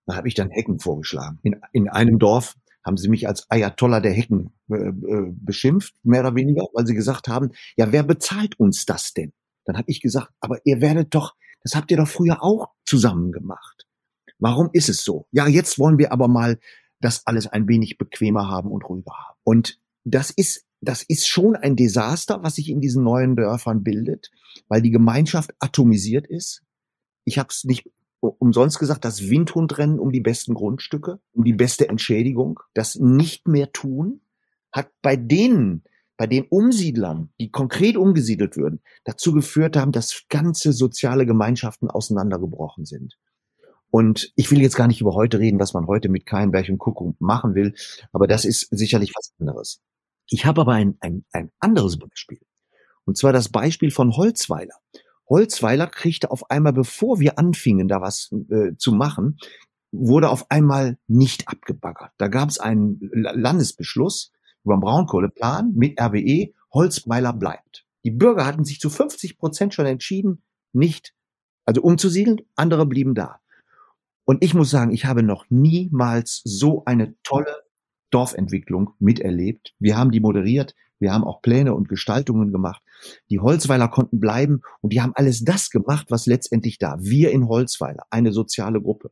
Da 0.06 0.16
habe 0.16 0.28
ich 0.28 0.34
dann 0.34 0.50
Hecken 0.50 0.78
vorgeschlagen. 0.80 1.38
In, 1.42 1.60
in 1.72 1.88
einem 1.88 2.18
Dorf 2.18 2.56
haben 2.84 2.96
sie 2.96 3.08
mich 3.08 3.28
als 3.28 3.50
Ayatollah 3.50 4.00
der 4.00 4.12
Hecken 4.12 4.52
äh, 4.70 4.76
äh, 4.76 5.32
beschimpft, 5.32 5.94
mehr 6.02 6.20
oder 6.20 6.34
weniger, 6.34 6.66
weil 6.72 6.86
sie 6.86 6.94
gesagt 6.94 7.28
haben, 7.28 7.50
ja, 7.76 7.92
wer 7.92 8.02
bezahlt 8.02 8.58
uns 8.58 8.86
das 8.86 9.12
denn? 9.12 9.32
Dann 9.64 9.76
habe 9.76 9.90
ich 9.90 10.00
gesagt, 10.00 10.30
aber 10.40 10.58
ihr 10.64 10.80
werdet 10.80 11.14
doch, 11.14 11.34
das 11.62 11.74
habt 11.74 11.90
ihr 11.90 11.98
doch 11.98 12.08
früher 12.08 12.42
auch 12.42 12.70
zusammen 12.86 13.32
gemacht. 13.32 13.86
Warum 14.40 14.70
ist 14.72 14.88
es 14.88 15.04
so? 15.04 15.26
Ja, 15.30 15.46
jetzt 15.46 15.78
wollen 15.78 15.98
wir 15.98 16.12
aber 16.12 16.28
mal 16.28 16.58
das 17.00 17.26
alles 17.26 17.46
ein 17.46 17.68
wenig 17.68 17.98
bequemer 17.98 18.48
haben 18.48 18.70
und 18.70 18.88
ruhiger 18.88 19.12
haben. 19.12 19.38
Und 19.44 19.78
das 20.04 20.30
ist, 20.30 20.66
das 20.80 21.02
ist 21.02 21.28
schon 21.28 21.56
ein 21.56 21.76
Desaster, 21.76 22.42
was 22.42 22.56
sich 22.56 22.68
in 22.68 22.80
diesen 22.80 23.04
neuen 23.04 23.36
Dörfern 23.36 23.82
bildet, 23.82 24.30
weil 24.68 24.82
die 24.82 24.90
Gemeinschaft 24.90 25.54
atomisiert 25.58 26.26
ist. 26.26 26.62
Ich 27.24 27.38
habe 27.38 27.48
es 27.50 27.64
nicht 27.64 27.90
umsonst 28.20 28.78
gesagt, 28.78 29.04
das 29.04 29.30
Windhundrennen 29.30 29.98
um 29.98 30.12
die 30.12 30.20
besten 30.20 30.54
Grundstücke, 30.54 31.20
um 31.32 31.44
die 31.44 31.54
beste 31.54 31.88
Entschädigung, 31.88 32.60
das 32.74 32.96
nicht 32.96 33.48
mehr 33.48 33.72
tun, 33.72 34.20
hat 34.72 34.90
bei 35.00 35.16
denen, 35.16 35.84
bei 36.16 36.26
den 36.26 36.44
Umsiedlern, 36.44 37.30
die 37.40 37.50
konkret 37.50 37.96
umgesiedelt 37.96 38.56
würden, 38.56 38.82
dazu 39.04 39.32
geführt 39.32 39.76
haben, 39.76 39.92
dass 39.92 40.24
ganze 40.28 40.72
soziale 40.72 41.24
Gemeinschaften 41.24 41.88
auseinandergebrochen 41.88 42.84
sind. 42.84 43.16
Und 43.90 44.32
ich 44.36 44.50
will 44.50 44.60
jetzt 44.60 44.76
gar 44.76 44.86
nicht 44.86 45.00
über 45.00 45.14
heute 45.14 45.38
reden, 45.38 45.58
was 45.58 45.74
man 45.74 45.86
heute 45.86 46.08
mit 46.08 46.26
Keinberg 46.26 46.68
und 46.68 46.78
Kuckuck 46.78 47.20
machen 47.20 47.54
will, 47.54 47.74
aber 48.12 48.26
das 48.26 48.44
ist 48.44 48.68
sicherlich 48.70 49.12
was 49.16 49.32
anderes. 49.38 49.80
Ich 50.28 50.46
habe 50.46 50.60
aber 50.60 50.72
ein, 50.72 50.96
ein, 51.00 51.24
ein 51.32 51.50
anderes 51.58 51.98
Beispiel. 51.98 52.40
Und 53.04 53.16
zwar 53.16 53.32
das 53.32 53.48
Beispiel 53.48 53.90
von 53.90 54.16
Holzweiler. 54.16 54.74
Holzweiler 55.28 55.86
kriegte 55.86 56.30
auf 56.30 56.50
einmal, 56.50 56.72
bevor 56.72 57.18
wir 57.18 57.38
anfingen, 57.38 57.88
da 57.88 58.00
was 58.00 58.30
äh, 58.50 58.76
zu 58.76 58.92
machen, 58.92 59.38
wurde 59.92 60.30
auf 60.30 60.50
einmal 60.50 60.98
nicht 61.08 61.48
abgebaggert. 61.48 62.12
Da 62.18 62.28
gab 62.28 62.48
es 62.48 62.58
einen 62.58 63.00
Landesbeschluss 63.12 64.32
über 64.64 64.76
den 64.76 64.80
Braunkohleplan 64.80 65.72
mit 65.74 66.00
RWE, 66.00 66.52
Holzweiler 66.72 67.32
bleibt. 67.32 67.86
Die 68.04 68.10
Bürger 68.10 68.46
hatten 68.46 68.64
sich 68.64 68.80
zu 68.80 68.90
50 68.90 69.38
Prozent 69.38 69.74
schon 69.74 69.86
entschieden, 69.86 70.42
nicht, 70.72 71.14
also 71.64 71.82
umzusiedeln, 71.82 72.40
andere 72.56 72.86
blieben 72.86 73.14
da. 73.14 73.40
Und 74.24 74.44
ich 74.44 74.54
muss 74.54 74.70
sagen, 74.70 74.92
ich 74.92 75.04
habe 75.04 75.22
noch 75.22 75.46
niemals 75.48 76.42
so 76.44 76.84
eine 76.84 77.14
tolle 77.22 77.54
Dorfentwicklung 78.10 78.90
miterlebt. 78.98 79.74
Wir 79.78 79.96
haben 79.96 80.10
die 80.10 80.20
moderiert, 80.20 80.74
wir 80.98 81.12
haben 81.12 81.24
auch 81.24 81.40
Pläne 81.42 81.74
und 81.74 81.88
Gestaltungen 81.88 82.52
gemacht. 82.52 82.82
Die 83.30 83.40
Holzweiler 83.40 83.88
konnten 83.88 84.20
bleiben 84.20 84.60
und 84.82 84.92
die 84.92 85.00
haben 85.00 85.12
alles 85.14 85.44
das 85.44 85.70
gemacht, 85.70 86.06
was 86.10 86.26
letztendlich 86.26 86.78
da. 86.78 86.96
Wir 87.00 87.30
in 87.30 87.48
Holzweiler, 87.48 88.04
eine 88.10 88.32
soziale 88.32 88.80
Gruppe, 88.80 89.10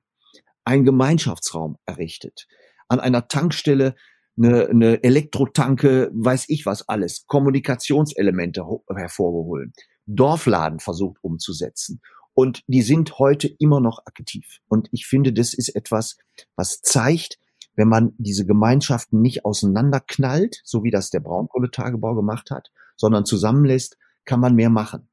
ein 0.64 0.84
Gemeinschaftsraum 0.84 1.78
errichtet, 1.86 2.46
an 2.88 3.00
einer 3.00 3.28
Tankstelle 3.28 3.94
eine, 4.36 4.68
eine 4.68 5.02
Elektrotanke, 5.02 6.10
weiß 6.12 6.44
ich 6.48 6.66
was 6.66 6.88
alles, 6.88 7.26
Kommunikationselemente 7.26 8.64
hervorgeholt, 8.94 9.72
Dorfladen 10.06 10.78
versucht 10.78 11.18
umzusetzen. 11.22 12.00
Und 12.38 12.62
die 12.68 12.82
sind 12.82 13.18
heute 13.18 13.48
immer 13.48 13.80
noch 13.80 14.06
aktiv. 14.06 14.60
Und 14.68 14.88
ich 14.92 15.08
finde, 15.08 15.32
das 15.32 15.54
ist 15.54 15.70
etwas, 15.70 16.18
was 16.54 16.82
zeigt, 16.82 17.40
wenn 17.74 17.88
man 17.88 18.12
diese 18.16 18.46
Gemeinschaften 18.46 19.20
nicht 19.20 19.44
auseinanderknallt, 19.44 20.60
so 20.62 20.84
wie 20.84 20.92
das 20.92 21.10
der 21.10 21.18
Braunkohletagebau 21.18 22.14
gemacht 22.14 22.52
hat, 22.52 22.70
sondern 22.96 23.24
zusammenlässt, 23.24 23.98
kann 24.24 24.38
man 24.38 24.54
mehr 24.54 24.70
machen. 24.70 25.08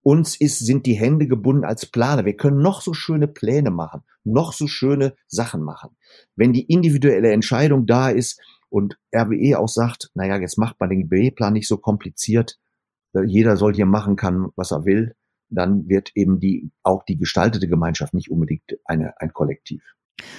Uns 0.00 0.34
ist, 0.34 0.60
sind 0.60 0.86
die 0.86 0.94
Hände 0.94 1.28
gebunden 1.28 1.66
als 1.66 1.84
Planer. 1.84 2.24
Wir 2.24 2.38
können 2.38 2.62
noch 2.62 2.80
so 2.80 2.94
schöne 2.94 3.28
Pläne 3.28 3.70
machen, 3.70 4.00
noch 4.24 4.54
so 4.54 4.66
schöne 4.66 5.14
Sachen 5.26 5.62
machen. 5.62 5.90
Wenn 6.36 6.54
die 6.54 6.64
individuelle 6.64 7.32
Entscheidung 7.32 7.84
da 7.84 8.08
ist 8.08 8.40
und 8.70 8.96
RWE 9.14 9.58
auch 9.58 9.68
sagt, 9.68 10.10
naja, 10.14 10.38
jetzt 10.38 10.56
macht 10.56 10.80
man 10.80 10.88
den 10.88 11.10
B-Plan 11.10 11.52
nicht 11.52 11.68
so 11.68 11.76
kompliziert, 11.76 12.58
jeder 13.26 13.58
soll 13.58 13.74
hier 13.74 13.84
machen 13.84 14.16
kann, 14.16 14.48
was 14.56 14.70
er 14.70 14.86
will, 14.86 15.14
dann 15.56 15.88
wird 15.88 16.12
eben 16.14 16.40
die, 16.40 16.70
auch 16.82 17.04
die 17.04 17.16
gestaltete 17.16 17.68
Gemeinschaft 17.68 18.14
nicht 18.14 18.30
unbedingt 18.30 18.78
eine, 18.84 19.14
ein 19.20 19.32
Kollektiv. 19.32 19.82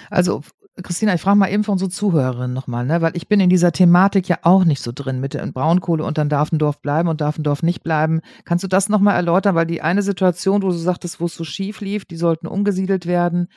Also 0.10 0.42
Christina, 0.82 1.14
ich 1.14 1.22
frage 1.22 1.38
mal 1.38 1.52
eben 1.52 1.64
von 1.64 1.78
so 1.78 1.88
Zuhörerinnen 1.88 2.54
nochmal, 2.54 2.86
ne? 2.86 3.02
weil 3.02 3.16
ich 3.16 3.28
bin 3.28 3.40
in 3.40 3.50
dieser 3.50 3.72
Thematik 3.72 4.28
ja 4.28 4.40
auch 4.42 4.66
nicht 4.66 4.82
so 4.82 4.92
drin 4.92 5.20
mit 5.20 5.36
der 5.36 5.46
Braunkohle 5.46 6.04
und 6.04 6.18
dann 6.18 6.30
darf 6.30 6.52
ein 6.52 6.58
Dorf 6.58 6.82
bleiben 6.82 7.10
und 7.10 7.22
darf 7.22 7.38
ein 7.38 7.44
Dorf 7.44 7.62
nicht 7.62 7.84
bleiben. 7.84 8.22
Kannst 8.44 8.64
du 8.64 8.68
das 8.68 8.90
nochmal 8.90 9.16
erläutern? 9.16 9.54
Weil 9.54 9.68
die 9.68 9.84
eine 9.84 10.02
Situation, 10.02 10.64
wo 10.64 10.70
du 10.70 10.74
sagtest, 10.74 11.20
wo 11.20 11.26
es 11.26 11.36
so 11.36 11.44
schief 11.44 11.80
lief, 11.80 12.06
die 12.06 12.16
sollten 12.16 12.48
umgesiedelt 12.48 13.06
werden, 13.06 13.50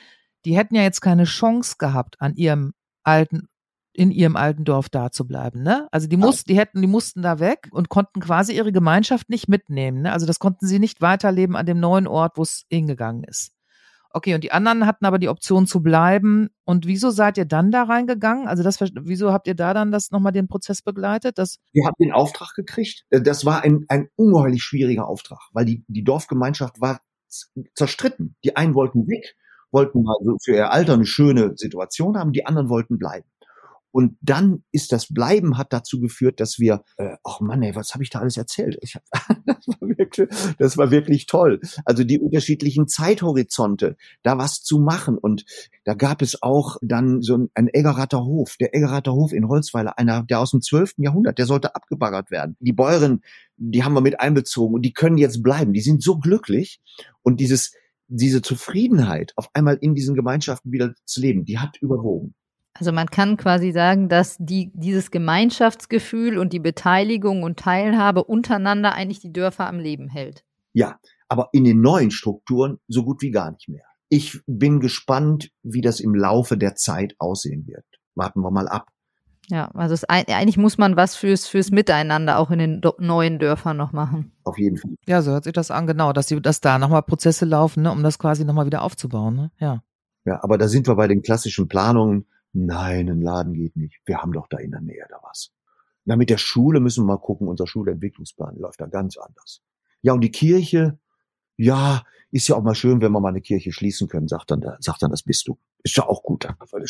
die 0.45 0.55
hätten 0.55 0.75
ja 0.75 0.83
jetzt 0.83 1.01
keine 1.01 1.23
Chance 1.23 1.75
gehabt, 1.79 2.17
an 2.19 2.35
ihrem 2.35 2.73
alten 3.03 3.47
in 3.97 4.11
ihrem 4.11 4.35
alten 4.35 4.63
Dorf 4.63 4.89
da 4.89 5.11
zu 5.11 5.27
bleiben, 5.27 5.63
ne? 5.63 5.87
Also 5.91 6.07
die 6.07 6.17
mussten, 6.17 6.47
die 6.47 6.57
hätten, 6.57 6.81
die 6.81 6.87
mussten 6.87 7.23
da 7.23 7.39
weg 7.39 7.67
und 7.71 7.89
konnten 7.89 8.19
quasi 8.19 8.53
ihre 8.53 8.71
Gemeinschaft 8.71 9.27
nicht 9.29 9.49
mitnehmen, 9.49 10.03
ne? 10.03 10.13
Also 10.13 10.27
das 10.27 10.37
konnten 10.37 10.67
sie 10.67 10.77
nicht 10.77 11.01
weiterleben 11.01 11.55
an 11.55 11.65
dem 11.65 11.79
neuen 11.79 12.05
Ort, 12.05 12.37
wo 12.37 12.43
es 12.43 12.65
hingegangen 12.69 13.23
ist. 13.23 13.53
Okay, 14.11 14.35
und 14.35 14.43
die 14.43 14.51
anderen 14.51 14.85
hatten 14.85 15.05
aber 15.05 15.17
die 15.17 15.29
Option 15.29 15.65
zu 15.65 15.81
bleiben. 15.81 16.49
Und 16.63 16.85
wieso 16.85 17.09
seid 17.09 17.37
ihr 17.37 17.45
dann 17.45 17.71
da 17.71 17.83
reingegangen? 17.83 18.47
Also 18.47 18.63
das, 18.63 18.79
wieso 18.79 19.33
habt 19.33 19.47
ihr 19.47 19.55
da 19.55 19.73
dann 19.73 19.91
das 19.91 20.11
nochmal 20.11 20.31
den 20.31 20.47
Prozess 20.47 20.83
begleitet? 20.83 21.39
Das 21.39 21.57
Wir 21.73 21.85
haben 21.85 21.95
den 21.99 22.11
Auftrag 22.11 22.53
gekriegt. 22.55 23.03
Äh, 23.09 23.21
das 23.21 23.45
war 23.45 23.63
ein, 23.63 23.85
ein 23.89 24.09
ungeheuerlich 24.15 24.63
schwieriger 24.63 25.07
Auftrag, 25.07 25.39
weil 25.53 25.65
die, 25.65 25.83
die 25.87 26.03
Dorfgemeinschaft 26.03 26.79
war 26.79 27.01
zerstritten. 27.73 28.35
Die 28.43 28.55
einen 28.55 28.75
wollten 28.75 29.07
weg, 29.07 29.35
wollten 29.71 30.03
mal 30.03 30.17
so 30.23 30.37
für 30.43 30.55
ihr 30.55 30.71
Alter 30.71 30.93
eine 30.93 31.05
schöne 31.05 31.53
Situation 31.55 32.15
haben, 32.17 32.31
die 32.31 32.45
anderen 32.45 32.69
wollten 32.69 32.97
bleiben. 32.97 33.27
Und 33.97 34.15
dann 34.21 34.63
ist 34.71 34.91
das 34.91 35.11
Bleiben 35.11 35.57
hat 35.57 35.73
dazu 35.73 35.99
geführt, 35.99 36.39
dass 36.39 36.59
wir, 36.59 36.83
äh, 36.97 37.15
ach 37.23 37.39
Mann, 37.39 37.63
ey, 37.63 37.73
was 37.73 37.95
habe 37.95 38.03
ich 38.03 38.11
da 38.11 38.19
alles 38.19 38.37
erzählt? 38.37 38.77
Ich 38.81 38.93
hab, 38.93 39.01
das, 39.47 39.65
war 39.69 39.89
wirklich, 39.89 40.29
das 40.59 40.77
war 40.77 40.91
wirklich 40.91 41.25
toll. 41.25 41.59
Also 41.83 42.03
die 42.03 42.19
unterschiedlichen 42.19 42.87
Zeithorizonte, 42.87 43.97
da 44.21 44.37
was 44.37 44.61
zu 44.61 44.77
machen. 44.77 45.17
Und 45.17 45.45
da 45.83 45.95
gab 45.95 46.21
es 46.21 46.43
auch 46.43 46.77
dann 46.83 47.23
so 47.23 47.37
ein, 47.37 47.49
ein 47.55 47.69
Eggerater 47.69 48.23
Hof. 48.23 48.55
Der 48.59 48.75
Eggerater 48.75 49.13
Hof 49.13 49.33
in 49.33 49.47
Holzweiler, 49.47 49.97
einer, 49.97 50.21
der 50.21 50.41
aus 50.41 50.51
dem 50.51 50.61
12. 50.61 50.93
Jahrhundert, 50.97 51.39
der 51.39 51.47
sollte 51.47 51.73
abgebaggert 51.73 52.29
werden. 52.29 52.55
Die 52.59 52.73
Bäuerin, 52.73 53.21
die 53.55 53.83
haben 53.83 53.95
wir 53.95 54.01
mit 54.01 54.19
einbezogen 54.19 54.75
und 54.75 54.83
die 54.83 54.93
können 54.93 55.17
jetzt 55.17 55.41
bleiben. 55.41 55.73
Die 55.73 55.81
sind 55.81 56.03
so 56.03 56.19
glücklich. 56.19 56.81
Und 57.23 57.39
dieses, 57.39 57.73
diese 58.07 58.43
Zufriedenheit, 58.43 59.33
auf 59.37 59.49
einmal 59.55 59.79
in 59.81 59.95
diesen 59.95 60.13
Gemeinschaften 60.13 60.71
wieder 60.71 60.93
zu 61.05 61.19
leben, 61.19 61.45
die 61.45 61.57
hat 61.57 61.77
überwogen. 61.81 62.35
Also 62.79 62.91
man 62.91 63.07
kann 63.07 63.37
quasi 63.37 63.71
sagen, 63.71 64.09
dass 64.09 64.37
die, 64.39 64.71
dieses 64.73 65.11
Gemeinschaftsgefühl 65.11 66.37
und 66.37 66.53
die 66.53 66.59
Beteiligung 66.59 67.43
und 67.43 67.59
Teilhabe 67.59 68.23
untereinander 68.23 68.93
eigentlich 68.93 69.19
die 69.19 69.33
Dörfer 69.33 69.67
am 69.67 69.79
Leben 69.79 70.07
hält. 70.09 70.43
Ja, 70.73 70.99
aber 71.27 71.49
in 71.53 71.63
den 71.63 71.81
neuen 71.81 72.11
Strukturen 72.11 72.79
so 72.87 73.03
gut 73.03 73.21
wie 73.21 73.31
gar 73.31 73.51
nicht 73.51 73.67
mehr. 73.67 73.85
Ich 74.09 74.39
bin 74.45 74.79
gespannt, 74.79 75.49
wie 75.63 75.81
das 75.81 75.99
im 75.99 76.15
Laufe 76.15 76.57
der 76.57 76.75
Zeit 76.75 77.15
aussehen 77.17 77.67
wird. 77.67 77.85
Warten 78.15 78.41
wir 78.41 78.51
mal 78.51 78.67
ab. 78.67 78.87
Ja, 79.49 79.69
also 79.73 79.93
es, 79.93 80.03
eigentlich 80.03 80.57
muss 80.57 80.77
man 80.77 80.97
was 80.97 81.15
fürs, 81.15 81.47
fürs 81.47 81.71
Miteinander 81.71 82.37
auch 82.37 82.51
in 82.51 82.59
den 82.59 82.81
neuen 82.99 83.39
Dörfern 83.39 83.77
noch 83.77 83.93
machen. 83.93 84.33
Auf 84.43 84.57
jeden 84.57 84.77
Fall. 84.77 84.91
Ja, 85.07 85.21
so 85.21 85.31
hört 85.31 85.45
sich 85.45 85.53
das 85.53 85.71
an, 85.71 85.87
genau, 85.87 86.11
dass, 86.11 86.27
die, 86.27 86.41
dass 86.41 86.59
da 86.59 86.77
nochmal 86.77 87.03
Prozesse 87.03 87.45
laufen, 87.45 87.83
ne, 87.83 87.91
um 87.91 88.03
das 88.03 88.19
quasi 88.19 88.43
nochmal 88.43 88.65
wieder 88.65 88.81
aufzubauen. 88.81 89.35
Ne? 89.35 89.51
Ja. 89.59 89.83
Ja, 90.25 90.43
aber 90.43 90.57
da 90.57 90.67
sind 90.67 90.87
wir 90.87 90.95
bei 90.95 91.07
den 91.07 91.21
klassischen 91.21 91.69
Planungen 91.69 92.25
Nein, 92.59 93.07
ein 93.07 93.21
Laden 93.21 93.53
geht 93.53 93.75
nicht. 93.75 94.01
Wir 94.05 94.17
haben 94.17 94.31
doch 94.31 94.47
da 94.47 94.57
in 94.57 94.71
der 94.71 94.81
Nähe 94.81 95.05
da 95.09 95.19
was. 95.21 95.51
Na, 96.05 96.15
mit 96.15 96.31
der 96.31 96.39
Schule 96.39 96.79
müssen 96.79 97.03
wir 97.03 97.13
mal 97.13 97.21
gucken. 97.21 97.47
Unser 97.47 97.67
Schulentwicklungsplan 97.67 98.57
läuft 98.57 98.81
da 98.81 98.87
ganz 98.87 99.15
anders. 99.15 99.61
Ja, 100.01 100.13
und 100.13 100.21
die 100.21 100.31
Kirche, 100.31 100.97
ja, 101.55 102.03
ist 102.31 102.47
ja 102.47 102.55
auch 102.55 102.63
mal 102.63 102.73
schön, 102.73 102.99
wenn 102.99 103.11
wir 103.11 103.19
mal 103.19 103.29
eine 103.29 103.41
Kirche 103.41 103.71
schließen 103.71 104.07
können, 104.07 104.27
sagt 104.27 104.49
dann, 104.49 104.65
sagt 104.79 105.03
dann 105.03 105.11
das 105.11 105.21
Bistum. 105.21 105.59
Ist 105.83 105.97
ja 105.97 106.07
auch 106.07 106.23
gut. 106.23 106.47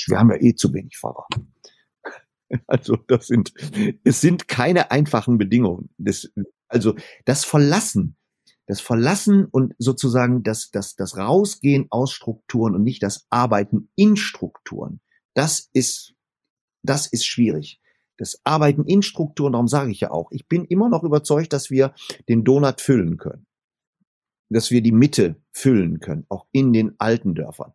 Wir 0.07 0.17
haben 0.17 0.31
ja 0.31 0.37
eh 0.39 0.55
zu 0.55 0.73
wenig 0.73 0.97
Pfarrer. 0.97 1.27
Also, 2.65 2.95
das 3.09 3.27
sind, 3.27 3.53
es 4.05 4.21
sind 4.21 4.47
keine 4.47 4.89
einfachen 4.89 5.37
Bedingungen. 5.37 5.89
Das, 5.97 6.31
also, 6.69 6.95
das 7.25 7.43
Verlassen, 7.43 8.15
das 8.67 8.79
Verlassen 8.79 9.43
und 9.43 9.75
sozusagen 9.79 10.43
das, 10.43 10.71
das, 10.71 10.95
das 10.95 11.17
Rausgehen 11.17 11.87
aus 11.89 12.13
Strukturen 12.13 12.73
und 12.73 12.83
nicht 12.83 13.03
das 13.03 13.27
Arbeiten 13.29 13.89
in 13.95 14.15
Strukturen 14.15 15.01
das 15.37 15.69
ist, 15.71 16.15
das 16.81 17.05
ist 17.05 17.25
schwierig. 17.25 17.79
Das 18.17 18.41
Arbeiten 18.43 18.85
in 18.85 19.03
Strukturen, 19.03 19.53
darum 19.53 19.67
sage 19.67 19.91
ich 19.91 19.99
ja 19.99 20.09
auch, 20.09 20.31
ich 20.31 20.47
bin 20.47 20.65
immer 20.65 20.89
noch 20.89 21.03
überzeugt, 21.03 21.53
dass 21.53 21.69
wir 21.69 21.93
den 22.27 22.43
Donut 22.43 22.81
füllen 22.81 23.17
können. 23.17 23.45
Dass 24.49 24.71
wir 24.71 24.81
die 24.81 24.91
Mitte 24.91 25.35
füllen 25.51 25.99
können, 25.99 26.25
auch 26.29 26.47
in 26.51 26.73
den 26.73 26.95
alten 26.97 27.35
Dörfern. 27.35 27.73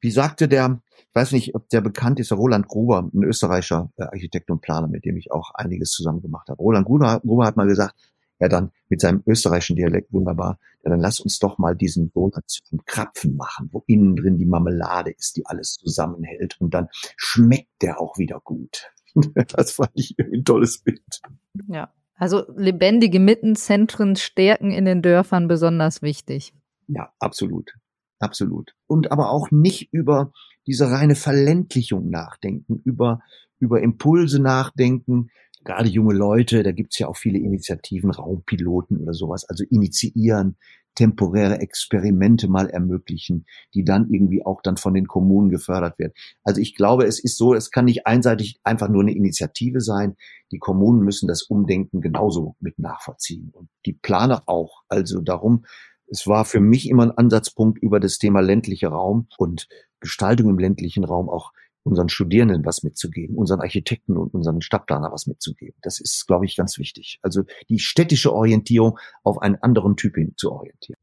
Wie 0.00 0.12
sagte 0.12 0.46
der, 0.46 0.82
ich 0.98 1.14
weiß 1.14 1.32
nicht, 1.32 1.56
ob 1.56 1.68
der 1.70 1.80
bekannt 1.80 2.20
ist, 2.20 2.30
der 2.30 2.38
Roland 2.38 2.68
Gruber, 2.68 3.10
ein 3.12 3.24
österreichischer 3.24 3.90
äh, 3.96 4.04
Architekt 4.04 4.48
und 4.48 4.60
Planer, 4.60 4.86
mit 4.86 5.04
dem 5.04 5.16
ich 5.16 5.32
auch 5.32 5.50
einiges 5.54 5.90
zusammen 5.90 6.22
gemacht 6.22 6.48
habe. 6.48 6.62
Roland 6.62 6.86
Gruber, 6.86 7.20
Gruber 7.20 7.46
hat 7.46 7.56
mal 7.56 7.66
gesagt, 7.66 7.96
ja 8.40 8.48
dann 8.48 8.72
mit 8.88 9.00
seinem 9.00 9.22
österreichischen 9.26 9.76
Dialekt 9.76 10.12
wunderbar, 10.12 10.58
ja 10.84 10.90
dann 10.90 11.00
lass 11.00 11.20
uns 11.20 11.38
doch 11.38 11.58
mal 11.58 11.76
diesen 11.76 12.12
Donut 12.12 12.48
zum 12.48 12.84
Krapfen 12.84 13.36
machen, 13.36 13.68
wo 13.72 13.84
innen 13.86 14.16
drin 14.16 14.38
die 14.38 14.46
Marmelade 14.46 15.10
ist, 15.10 15.36
die 15.36 15.46
alles 15.46 15.74
zusammenhält 15.74 16.60
und 16.60 16.74
dann 16.74 16.88
schmeckt 17.16 17.82
der 17.82 18.00
auch 18.00 18.18
wieder 18.18 18.40
gut. 18.42 18.90
das 19.34 19.72
fand 19.72 19.92
ich 19.94 20.16
ein 20.18 20.44
tolles 20.44 20.82
Bild. 20.82 21.20
Ja, 21.68 21.92
also 22.14 22.44
lebendige 22.56 23.20
Mittenzentren 23.20 24.16
stärken 24.16 24.72
in 24.72 24.84
den 24.84 25.02
Dörfern 25.02 25.48
besonders 25.48 26.02
wichtig. 26.02 26.54
Ja, 26.86 27.12
absolut. 27.18 27.74
Absolut. 28.18 28.74
Und 28.86 29.10
aber 29.10 29.30
auch 29.30 29.50
nicht 29.50 29.92
über 29.92 30.32
diese 30.66 30.90
reine 30.90 31.14
Verländlichung 31.14 32.10
nachdenken, 32.10 32.80
über, 32.84 33.20
über 33.58 33.80
Impulse 33.80 34.40
nachdenken, 34.40 35.30
gerade 35.64 35.88
junge 35.88 36.14
Leute, 36.14 36.62
da 36.62 36.72
gibt's 36.72 36.98
ja 36.98 37.08
auch 37.08 37.16
viele 37.16 37.38
Initiativen, 37.38 38.10
Raumpiloten 38.10 38.98
oder 38.98 39.12
sowas, 39.12 39.44
also 39.48 39.64
initiieren, 39.68 40.56
temporäre 40.94 41.60
Experimente 41.60 42.48
mal 42.48 42.68
ermöglichen, 42.68 43.46
die 43.74 43.84
dann 43.84 44.10
irgendwie 44.10 44.44
auch 44.44 44.60
dann 44.62 44.76
von 44.76 44.94
den 44.94 45.06
Kommunen 45.06 45.48
gefördert 45.48 45.98
werden. 45.98 46.12
Also 46.42 46.60
ich 46.60 46.74
glaube, 46.74 47.04
es 47.04 47.22
ist 47.22 47.36
so, 47.36 47.54
es 47.54 47.70
kann 47.70 47.84
nicht 47.84 48.06
einseitig 48.06 48.60
einfach 48.64 48.88
nur 48.88 49.02
eine 49.02 49.14
Initiative 49.14 49.80
sein. 49.80 50.16
Die 50.50 50.58
Kommunen 50.58 51.02
müssen 51.02 51.28
das 51.28 51.42
Umdenken 51.42 52.00
genauso 52.00 52.56
mit 52.60 52.78
nachvollziehen 52.78 53.50
und 53.52 53.68
die 53.86 53.92
Planer 53.92 54.42
auch. 54.46 54.82
Also 54.88 55.20
darum, 55.20 55.64
es 56.06 56.26
war 56.26 56.44
für 56.44 56.60
mich 56.60 56.88
immer 56.88 57.04
ein 57.04 57.16
Ansatzpunkt 57.16 57.80
über 57.80 58.00
das 58.00 58.18
Thema 58.18 58.40
ländlicher 58.40 58.88
Raum 58.88 59.28
und 59.38 59.68
Gestaltung 60.00 60.50
im 60.50 60.58
ländlichen 60.58 61.04
Raum 61.04 61.28
auch 61.28 61.52
unseren 61.82 62.08
Studierenden 62.08 62.64
was 62.64 62.82
mitzugeben, 62.82 63.36
unseren 63.36 63.60
Architekten 63.60 64.16
und 64.16 64.34
unseren 64.34 64.60
Stadtplaner 64.60 65.12
was 65.12 65.26
mitzugeben. 65.26 65.76
Das 65.82 66.00
ist, 66.00 66.26
glaube 66.26 66.44
ich, 66.44 66.56
ganz 66.56 66.78
wichtig. 66.78 67.18
Also 67.22 67.42
die 67.68 67.78
städtische 67.78 68.32
Orientierung 68.32 68.98
auf 69.22 69.40
einen 69.40 69.56
anderen 69.56 69.96
Typ 69.96 70.16
hin 70.16 70.34
zu 70.36 70.52
orientieren. 70.52 70.98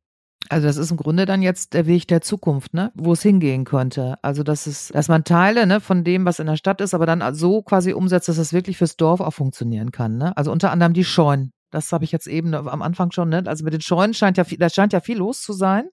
Also 0.50 0.68
das 0.68 0.78
ist 0.78 0.92
im 0.92 0.98
Grunde 0.98 1.26
dann 1.26 1.42
jetzt 1.42 1.74
der 1.74 1.88
Weg 1.88 2.08
der 2.08 2.22
Zukunft, 2.22 2.74
ne? 2.74 2.92
wo 2.96 3.13
es 3.13 3.22
hingehen 3.22 3.66
könnte. 3.66 4.16
Also 4.22 4.44
das 4.44 4.68
ist, 4.68 4.96
dass 4.96 5.10
man 5.10 5.24
Teile 5.24 5.68
ne, 5.68 5.82
von 5.82 6.04
dem, 6.04 6.26
was 6.26 6.40
in 6.40 6.48
der 6.48 6.56
Stadt 6.56 6.80
ist, 6.80 6.94
aber 6.94 7.06
dann 7.06 7.36
so 7.36 7.62
quasi 7.62 7.94
umsetzt, 7.94 8.30
dass 8.30 8.38
es 8.38 8.54
wirklich 8.54 8.78
fürs 8.78 8.96
Dorf 8.96 9.20
auch 9.20 9.34
funktionieren 9.34 9.92
kann. 9.92 10.18
Ne? 10.18 10.36
Also 10.38 10.52
unter 10.52 10.72
anderem 10.72 10.94
die 10.94 11.04
Scheunen. 11.04 11.52
Das 11.69 11.91
habe 11.91 12.06
ich 12.06 12.12
jetzt 12.13 12.27
eben 12.27 12.53
am 12.53 12.82
Anfang 12.82 13.12
schon, 13.12 13.30
ne? 13.30 13.43
Also 13.45 13.65
mit 13.65 13.73
den 13.73 13.82
Scheunen 13.82 14.13
scheint 14.13 14.38
ja 14.38 14.45
viel, 14.45 14.58
da 14.58 14.69
scheint 14.69 14.93
ja 14.93 15.01
viel 15.01 15.17
los 15.17 15.41
zu 15.41 15.51
sein. 15.51 15.89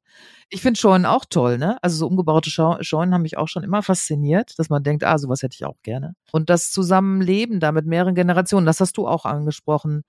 Ich 0.48 0.62
finde 0.62 0.78
Scheunen 0.78 1.04
auch 1.04 1.24
toll, 1.24 1.58
ne? 1.58 1.78
Also 1.82 1.96
so 1.96 2.06
umgebaute 2.06 2.50
Scheunen 2.50 3.12
haben 3.12 3.22
mich 3.22 3.37
auch 3.37 3.48
schon 3.48 3.64
immer 3.64 3.82
fasziniert, 3.82 4.58
dass 4.58 4.68
man 4.70 4.84
denkt, 4.84 5.02
ah, 5.02 5.18
sowas 5.18 5.42
hätte 5.42 5.56
ich 5.56 5.64
auch 5.64 5.80
gerne. 5.82 6.14
Und 6.30 6.48
das 6.48 6.70
Zusammenleben 6.70 7.58
da 7.58 7.72
mit 7.72 7.87
mehreren 7.87 8.14
Generationen, 8.14 8.66
das 8.66 8.80
hast 8.80 8.96
du 8.96 9.08
auch 9.08 9.24
angesprochen, 9.24 10.04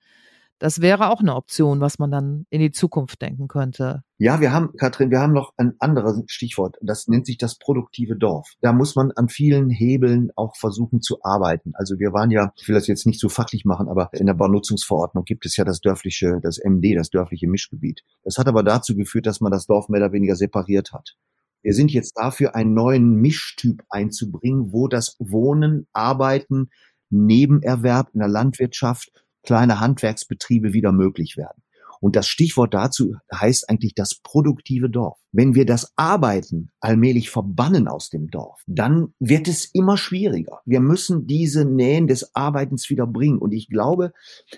Das 0.58 0.80
wäre 0.80 1.10
auch 1.10 1.20
eine 1.20 1.34
Option, 1.34 1.80
was 1.80 1.98
man 1.98 2.10
dann 2.10 2.46
in 2.48 2.60
die 2.60 2.70
Zukunft 2.70 3.20
denken 3.20 3.46
könnte. 3.46 4.02
Ja, 4.16 4.40
wir 4.40 4.52
haben, 4.52 4.72
Katrin, 4.78 5.10
wir 5.10 5.20
haben 5.20 5.34
noch 5.34 5.52
ein 5.58 5.74
anderes 5.80 6.22
Stichwort. 6.28 6.76
Das 6.80 7.08
nennt 7.08 7.26
sich 7.26 7.36
das 7.36 7.58
produktive 7.58 8.16
Dorf. 8.16 8.52
Da 8.62 8.72
muss 8.72 8.96
man 8.96 9.12
an 9.12 9.28
vielen 9.28 9.68
Hebeln 9.68 10.30
auch 10.34 10.56
versuchen 10.56 11.02
zu 11.02 11.18
arbeiten. 11.22 11.72
Also 11.74 11.98
wir 11.98 12.14
waren 12.14 12.30
ja, 12.30 12.52
ich 12.56 12.66
will 12.68 12.74
das 12.74 12.86
jetzt 12.86 13.06
nicht 13.06 13.20
so 13.20 13.28
fachlich 13.28 13.66
machen, 13.66 13.88
aber 13.88 14.08
in 14.12 14.26
der 14.26 14.34
Baunutzungsverordnung 14.34 15.24
gibt 15.24 15.44
es 15.44 15.56
ja 15.56 15.64
das 15.64 15.80
dörfliche, 15.80 16.40
das 16.42 16.58
MD, 16.58 16.96
das 16.96 17.10
dörfliche 17.10 17.48
Mischgebiet. 17.48 18.00
Das 18.24 18.38
hat 18.38 18.48
aber 18.48 18.62
dazu 18.62 18.96
geführt, 18.96 19.26
dass 19.26 19.42
man 19.42 19.52
das 19.52 19.66
Dorf 19.66 19.90
mehr 19.90 20.00
oder 20.00 20.12
weniger 20.12 20.36
separiert 20.36 20.94
hat. 20.94 21.16
Wir 21.62 21.74
sind 21.74 21.92
jetzt 21.92 22.16
dafür, 22.16 22.54
einen 22.54 22.72
neuen 22.72 23.16
Mischtyp 23.16 23.82
einzubringen, 23.90 24.72
wo 24.72 24.88
das 24.88 25.16
Wohnen, 25.18 25.86
Arbeiten, 25.92 26.70
Nebenerwerb 27.10 28.08
in 28.14 28.20
der 28.20 28.28
Landwirtschaft, 28.28 29.10
kleine 29.46 29.80
Handwerksbetriebe 29.80 30.72
wieder 30.72 30.92
möglich 30.92 31.36
werden. 31.36 31.62
Und 32.00 32.16
das 32.16 32.28
Stichwort 32.28 32.74
dazu 32.74 33.16
heißt 33.34 33.68
eigentlich 33.68 33.94
das 33.94 34.14
produktive 34.14 34.90
Dorf. 34.90 35.18
Wenn 35.32 35.54
wir 35.54 35.66
das 35.66 35.92
Arbeiten 35.96 36.70
allmählich 36.80 37.30
verbannen 37.30 37.88
aus 37.88 38.10
dem 38.10 38.28
Dorf, 38.30 38.62
dann 38.66 39.14
wird 39.18 39.48
es 39.48 39.66
immer 39.66 39.96
schwieriger. 39.96 40.60
Wir 40.64 40.80
müssen 40.80 41.26
diese 41.26 41.64
Nähen 41.64 42.06
des 42.06 42.34
Arbeitens 42.34 42.88
wieder 42.90 43.06
bringen. 43.06 43.38
Und 43.38 43.52
ich 43.52 43.68
glaube, 43.68 44.12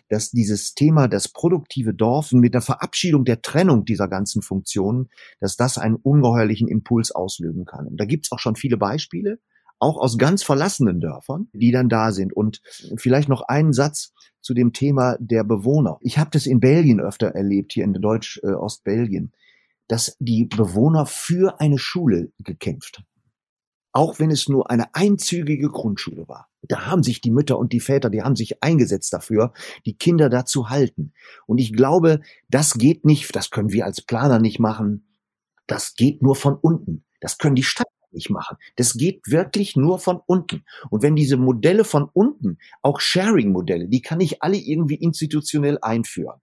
dass 0.08 0.30
dieses 0.30 0.74
Thema, 0.74 1.08
das 1.08 1.28
produktive 1.28 1.94
Dorf 1.94 2.32
mit 2.32 2.54
der 2.54 2.60
Verabschiedung 2.60 3.24
der 3.24 3.42
Trennung 3.42 3.84
dieser 3.84 4.08
ganzen 4.08 4.42
Funktionen, 4.42 5.08
dass 5.40 5.56
das 5.56 5.78
einen 5.78 5.96
ungeheuerlichen 5.96 6.68
Impuls 6.68 7.12
auslösen 7.12 7.64
kann. 7.64 7.86
Und 7.86 8.00
da 8.00 8.04
gibt 8.04 8.26
es 8.26 8.32
auch 8.32 8.38
schon 8.38 8.56
viele 8.56 8.76
Beispiele 8.76 9.38
auch 9.78 9.96
aus 9.96 10.18
ganz 10.18 10.42
verlassenen 10.42 11.00
Dörfern, 11.00 11.48
die 11.52 11.70
dann 11.70 11.88
da 11.88 12.12
sind. 12.12 12.32
Und 12.32 12.60
vielleicht 12.96 13.28
noch 13.28 13.42
einen 13.42 13.72
Satz 13.72 14.12
zu 14.40 14.54
dem 14.54 14.72
Thema 14.72 15.16
der 15.20 15.44
Bewohner. 15.44 15.98
Ich 16.00 16.18
habe 16.18 16.30
das 16.30 16.46
in 16.46 16.60
Belgien 16.60 17.00
öfter 17.00 17.28
erlebt, 17.28 17.72
hier 17.72 17.84
in 17.84 17.94
Deutsch-Ostbelgien, 17.94 19.32
dass 19.88 20.16
die 20.20 20.44
Bewohner 20.44 21.06
für 21.06 21.60
eine 21.60 21.78
Schule 21.78 22.32
gekämpft 22.38 22.98
haben. 22.98 23.06
Auch 23.92 24.18
wenn 24.20 24.30
es 24.30 24.48
nur 24.48 24.70
eine 24.70 24.94
einzügige 24.94 25.68
Grundschule 25.68 26.28
war. 26.28 26.48
Da 26.62 26.86
haben 26.86 27.02
sich 27.02 27.20
die 27.20 27.30
Mütter 27.30 27.58
und 27.58 27.72
die 27.72 27.80
Väter, 27.80 28.10
die 28.10 28.22
haben 28.22 28.36
sich 28.36 28.62
eingesetzt 28.62 29.12
dafür, 29.12 29.52
die 29.86 29.96
Kinder 29.96 30.28
da 30.28 30.44
zu 30.44 30.68
halten. 30.68 31.12
Und 31.46 31.58
ich 31.58 31.72
glaube, 31.72 32.20
das 32.48 32.74
geht 32.74 33.04
nicht, 33.04 33.34
das 33.34 33.50
können 33.50 33.72
wir 33.72 33.86
als 33.86 34.02
Planer 34.02 34.38
nicht 34.38 34.58
machen. 34.58 35.08
Das 35.66 35.94
geht 35.94 36.22
nur 36.22 36.36
von 36.36 36.54
unten. 36.54 37.04
Das 37.20 37.38
können 37.38 37.54
die 37.54 37.62
Stadt 37.62 37.88
nicht 38.12 38.30
machen. 38.30 38.56
Das 38.76 38.94
geht 38.94 39.22
wirklich 39.26 39.76
nur 39.76 39.98
von 39.98 40.20
unten. 40.26 40.64
Und 40.90 41.02
wenn 41.02 41.16
diese 41.16 41.36
Modelle 41.36 41.84
von 41.84 42.08
unten, 42.12 42.58
auch 42.82 43.00
Sharing-Modelle, 43.00 43.88
die 43.88 44.02
kann 44.02 44.20
ich 44.20 44.42
alle 44.42 44.56
irgendwie 44.56 44.96
institutionell 44.96 45.78
einführen. 45.80 46.40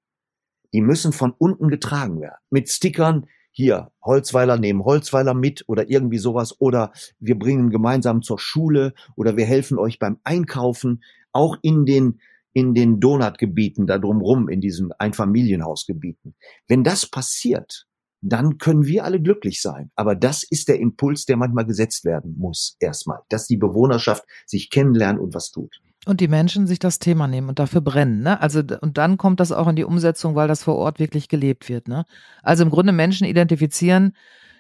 Die 0.74 0.82
müssen 0.82 1.14
von 1.14 1.32
unten 1.32 1.70
getragen 1.70 2.20
werden. 2.20 2.36
Mit 2.50 2.70
Stickern, 2.70 3.28
hier, 3.52 3.92
Holzweiler 4.04 4.58
nehmen 4.58 4.84
Holzweiler 4.84 5.34
mit 5.34 5.64
oder 5.68 5.90
irgendwie 5.90 6.18
sowas. 6.18 6.60
Oder 6.60 6.92
wir 7.20 7.40
bringen 7.40 7.70
gemeinsam 7.70 8.22
zur 8.22 8.38
Schule 8.38 8.94
oder 9.16 9.38
wir 9.38 9.46
helfen 9.46 9.80
euch 9.80 9.98
beim 9.98 10.20
Einkaufen. 10.26 11.02
Auch 11.32 11.58
in 11.62 11.86
den, 11.86 12.20
in 12.52 12.74
den 12.74 13.00
Donutgebieten 13.00 13.88
da 13.88 13.98
drumrum, 13.98 14.50
in 14.50 14.60
diesen 14.60 14.92
Einfamilienhausgebieten. 14.92 16.36
Wenn 16.68 16.84
das 16.84 17.06
passiert, 17.06 17.88
dann 18.22 18.58
können 18.58 18.86
wir 18.86 19.04
alle 19.04 19.22
glücklich 19.22 19.62
sein. 19.62 19.92
Aber 19.96 20.16
das 20.16 20.44
ist 20.44 20.68
der 20.68 20.80
Impuls, 20.80 21.26
der 21.26 21.38
manchmal 21.38 21.66
gesetzt 21.66 22.06
werden 22.06 22.36
muss, 22.38 22.76
erstmal, 22.80 23.20
dass 23.30 23.48
die 23.48 23.58
Bewohnerschaft 23.58 24.24
sich 24.46 24.70
kennenlernt 24.70 25.20
und 25.20 25.34
was 25.34 25.52
tut. 25.52 25.80
Und 26.06 26.22
die 26.22 26.28
Menschen 26.28 26.68
sich 26.68 26.80
das 26.80 27.00
Thema 27.00 27.28
nehmen 27.28 27.50
und 27.50 27.58
dafür 27.58 27.82
brennen, 27.82 28.22
ne? 28.22 28.40
Also, 28.40 28.62
und 28.82 28.98
dann 28.98 29.18
kommt 29.18 29.40
das 29.40 29.52
auch 29.52 29.68
in 29.68 29.76
die 29.76 29.84
Umsetzung, 29.84 30.36
weil 30.36 30.48
das 30.48 30.64
vor 30.64 30.76
Ort 30.76 31.00
wirklich 31.00 31.30
gelebt 31.30 31.68
wird, 31.68 31.88
ne? 31.88 32.06
Also 32.44 32.64
im 32.64 32.70
Grunde 32.70 32.92
Menschen 32.92 33.26
identifizieren, 33.26 34.14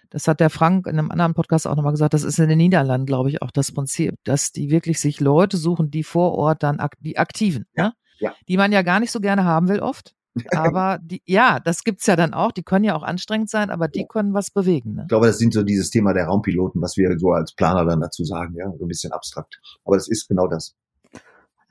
das 0.10 0.28
hat 0.28 0.40
der 0.40 0.50
Frank 0.50 0.88
in 0.88 0.98
einem 0.98 1.12
anderen 1.12 1.34
Podcast 1.34 1.68
auch 1.68 1.76
nochmal 1.76 1.92
gesagt, 1.92 2.14
das 2.14 2.24
ist 2.24 2.40
in 2.40 2.50
den 2.50 2.58
Niederlanden, 2.58 3.06
glaube 3.06 3.30
ich, 3.30 3.42
auch 3.42 3.52
das 3.52 3.72
Prinzip, 3.72 4.16
dass 4.24 4.52
die 4.52 4.70
wirklich 4.70 5.00
sich 5.00 5.20
Leute 5.20 5.58
suchen, 5.58 5.92
die 5.92 6.04
vor 6.04 6.34
Ort 6.34 6.64
dann, 6.64 6.82
die 7.00 7.18
Aktiven, 7.18 7.66
ja, 7.76 7.86
ne? 7.86 7.94
ja. 8.20 8.34
die 8.48 8.58
man 8.58 8.72
ja 8.72 8.82
gar 8.82 9.00
nicht 9.00 9.12
so 9.12 9.20
gerne 9.20 9.44
haben 9.44 9.68
will 9.68 9.80
oft, 9.80 10.16
aber 10.52 11.00
die, 11.04 11.22
ja, 11.26 11.60
das 11.60 11.84
gibt's 11.84 12.06
ja 12.08 12.16
dann 12.16 12.34
auch. 12.34 12.52
Die 12.52 12.64
können 12.64 12.86
ja 12.86 12.96
auch 12.96 13.04
anstrengend 13.04 13.50
sein, 13.50 13.70
aber 13.70 13.88
die 13.88 14.06
können 14.08 14.34
was 14.34 14.52
bewegen. 14.52 14.96
Ne? 14.96 15.02
Ich 15.04 15.10
glaube, 15.10 15.28
das 15.28 15.38
sind 15.38 15.54
so 15.54 15.64
dieses 15.64 15.90
Thema 15.90 16.14
der 16.14 16.26
Raumpiloten, 16.26 16.82
was 16.82 16.98
wir 16.98 17.18
so 17.18 17.32
als 17.32 17.54
Planer 17.54 17.86
dann 17.86 18.02
dazu 18.02 18.24
sagen, 18.24 18.56
ja, 18.56 18.72
so 18.78 18.86
ein 18.86 18.88
bisschen 18.88 19.12
abstrakt. 19.12 19.60
Aber 19.84 19.96
das 19.96 20.08
ist 20.08 20.28
genau 20.28 20.48
das. 20.48 20.76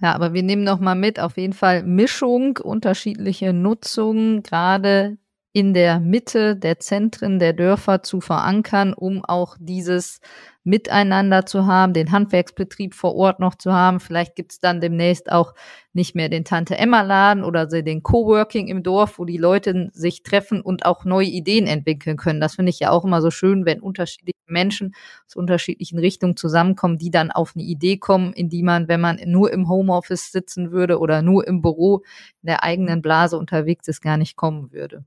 Ja, 0.01 0.13
aber 0.13 0.33
wir 0.33 0.43
nehmen 0.43 0.65
noch 0.65 0.81
mal 0.81 0.97
mit, 0.97 1.21
auf 1.21 1.37
jeden 1.37 1.53
Fall 1.53 1.83
Mischung, 1.83 2.59
unterschiedliche 2.59 3.53
Nutzungen, 3.53 4.43
gerade 4.43 5.19
in 5.57 5.73
der 5.73 6.01
Mitte 6.01 6.57
der 6.57 6.81
Zentren 6.81 7.39
der 7.39 7.53
Dörfer 7.53 8.03
zu 8.03 8.21
verankern, 8.21 8.93
um 8.93 9.25
auch 9.25 9.57
dieses 9.61 10.19
Miteinander 10.65 11.47
zu 11.47 11.67
haben, 11.67 11.93
den 11.93 12.11
Handwerksbetrieb 12.11 12.93
vor 12.93 13.15
Ort 13.15 13.39
noch 13.39 13.55
zu 13.55 13.73
haben. 13.73 14.01
Vielleicht 14.01 14.35
gibt's 14.35 14.59
dann 14.59 14.81
demnächst 14.81 15.31
auch 15.31 15.55
nicht 15.93 16.17
mehr 16.17 16.29
den 16.29 16.45
Tante-Emma-Laden 16.45 17.45
oder 17.45 17.67
den 17.67 18.03
Coworking 18.03 18.67
im 18.67 18.83
Dorf, 18.83 19.21
wo 19.21 19.25
die 19.25 19.37
Leute 19.37 19.91
sich 19.93 20.25
treffen 20.25 20.61
und 20.61 20.85
auch 20.87 21.05
neue 21.05 21.29
Ideen 21.29 21.69
entwickeln 21.69 22.17
können. 22.17 22.41
Das 22.41 22.57
finde 22.57 22.71
ich 22.71 22.81
ja 22.81 22.91
auch 22.91 23.05
immer 23.05 23.23
so 23.23 23.31
schön, 23.31 23.65
wenn 23.65 23.81
unterschiedliche 23.81 24.35
Menschen 24.49 24.93
aus 25.25 25.37
unterschiedlichen 25.37 26.01
Richtungen 26.01 26.37
zusammenkommen, 26.37 26.99
die 26.99 27.13
dann 27.13 27.31
auf 27.31 27.53
eine 27.55 27.65
Idee 27.65 27.99
kommen, 27.99 28.33
in 28.33 28.49
die 28.49 28.65
man, 28.65 28.89
wenn 28.89 29.01
man 29.01 29.21
nur 29.25 29.53
im 29.53 29.69
Homeoffice 29.69 30.33
sitzen 30.33 30.73
würde 30.73 30.99
oder 30.99 31.23
nur 31.23 31.47
im 31.47 31.63
Büro 31.63 32.03
in 32.43 32.49
der 32.49 32.65
eigenen 32.65 33.03
Blase 33.03 33.39
unterwegs 33.39 33.87
ist, 33.87 34.01
gar 34.01 34.17
nicht 34.17 34.35
kommen 34.35 34.73
würde. 34.73 35.05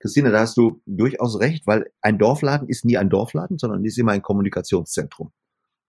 Christine, 0.00 0.30
da 0.30 0.40
hast 0.40 0.56
du 0.56 0.80
durchaus 0.86 1.38
recht, 1.40 1.66
weil 1.66 1.92
ein 2.00 2.18
Dorfladen 2.18 2.68
ist 2.68 2.86
nie 2.86 2.96
ein 2.96 3.10
Dorfladen, 3.10 3.58
sondern 3.58 3.84
ist 3.84 3.98
immer 3.98 4.12
ein 4.12 4.22
Kommunikationszentrum. 4.22 5.30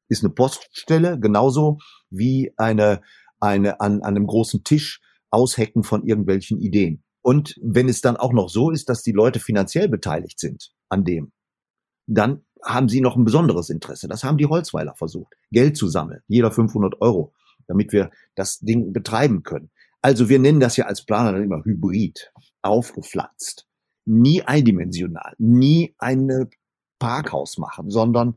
Ist 0.10 0.24
eine 0.24 0.34
Poststelle 0.34 1.17
genauso 1.17 1.80
wie 2.10 2.54
eine, 2.58 3.02
eine 3.39 3.80
an, 3.80 4.02
an 4.02 4.15
einem 4.15 4.28
großen 4.28 4.65
Tisch 4.65 5.02
aushecken 5.30 5.84
von 5.84 6.04
irgendwelchen 6.04 6.60
Ideen. 6.60 7.04
Und 7.21 7.56
wenn 7.62 7.88
es 7.88 8.02
dann 8.02 8.17
auch 8.17 8.34
noch 8.34 8.50
so 8.50 8.69
ist, 8.69 8.89
dass 8.89 9.02
die 9.02 9.13
Leute 9.13 9.39
finanziell 9.39 9.88
beteiligt 9.88 10.39
sind 10.39 10.74
an 10.89 11.06
dem, 11.06 11.32
dann 12.06 12.43
haben 12.62 12.89
sie 12.89 13.00
noch 13.00 13.15
ein 13.15 13.24
besonderes 13.24 13.69
Interesse. 13.69 14.10
Das 14.10 14.26
haben 14.26 14.38
die 14.38 14.47
Holzweiler 14.47 14.93
versucht, 14.95 15.34
Geld 15.52 15.78
zu 15.78 15.88
sammeln, 15.88 16.21
jeder 16.28 16.52
500 16.52 17.00
Euro, 17.00 17.34
damit 17.67 17.93
wir 17.93 18.12
das 18.36 18.60
Ding 18.60 18.91
betreiben 18.91 19.43
können. 19.43 19.71
Also 20.02 20.28
wir 20.28 20.39
nennen 20.39 20.60
das 20.60 20.76
ja 20.76 20.86
als 20.86 21.06
Planer 21.06 21.32
dann 21.32 21.43
immer 21.43 21.63
Hybrid, 21.63 22.34
aufgepflanzt 22.62 23.71
nie 24.06 24.44
eindimensional, 24.44 25.34
nie 25.38 25.96
ein 25.98 26.50
Parkhaus 27.00 27.58
machen, 27.58 27.90
sondern 27.90 28.36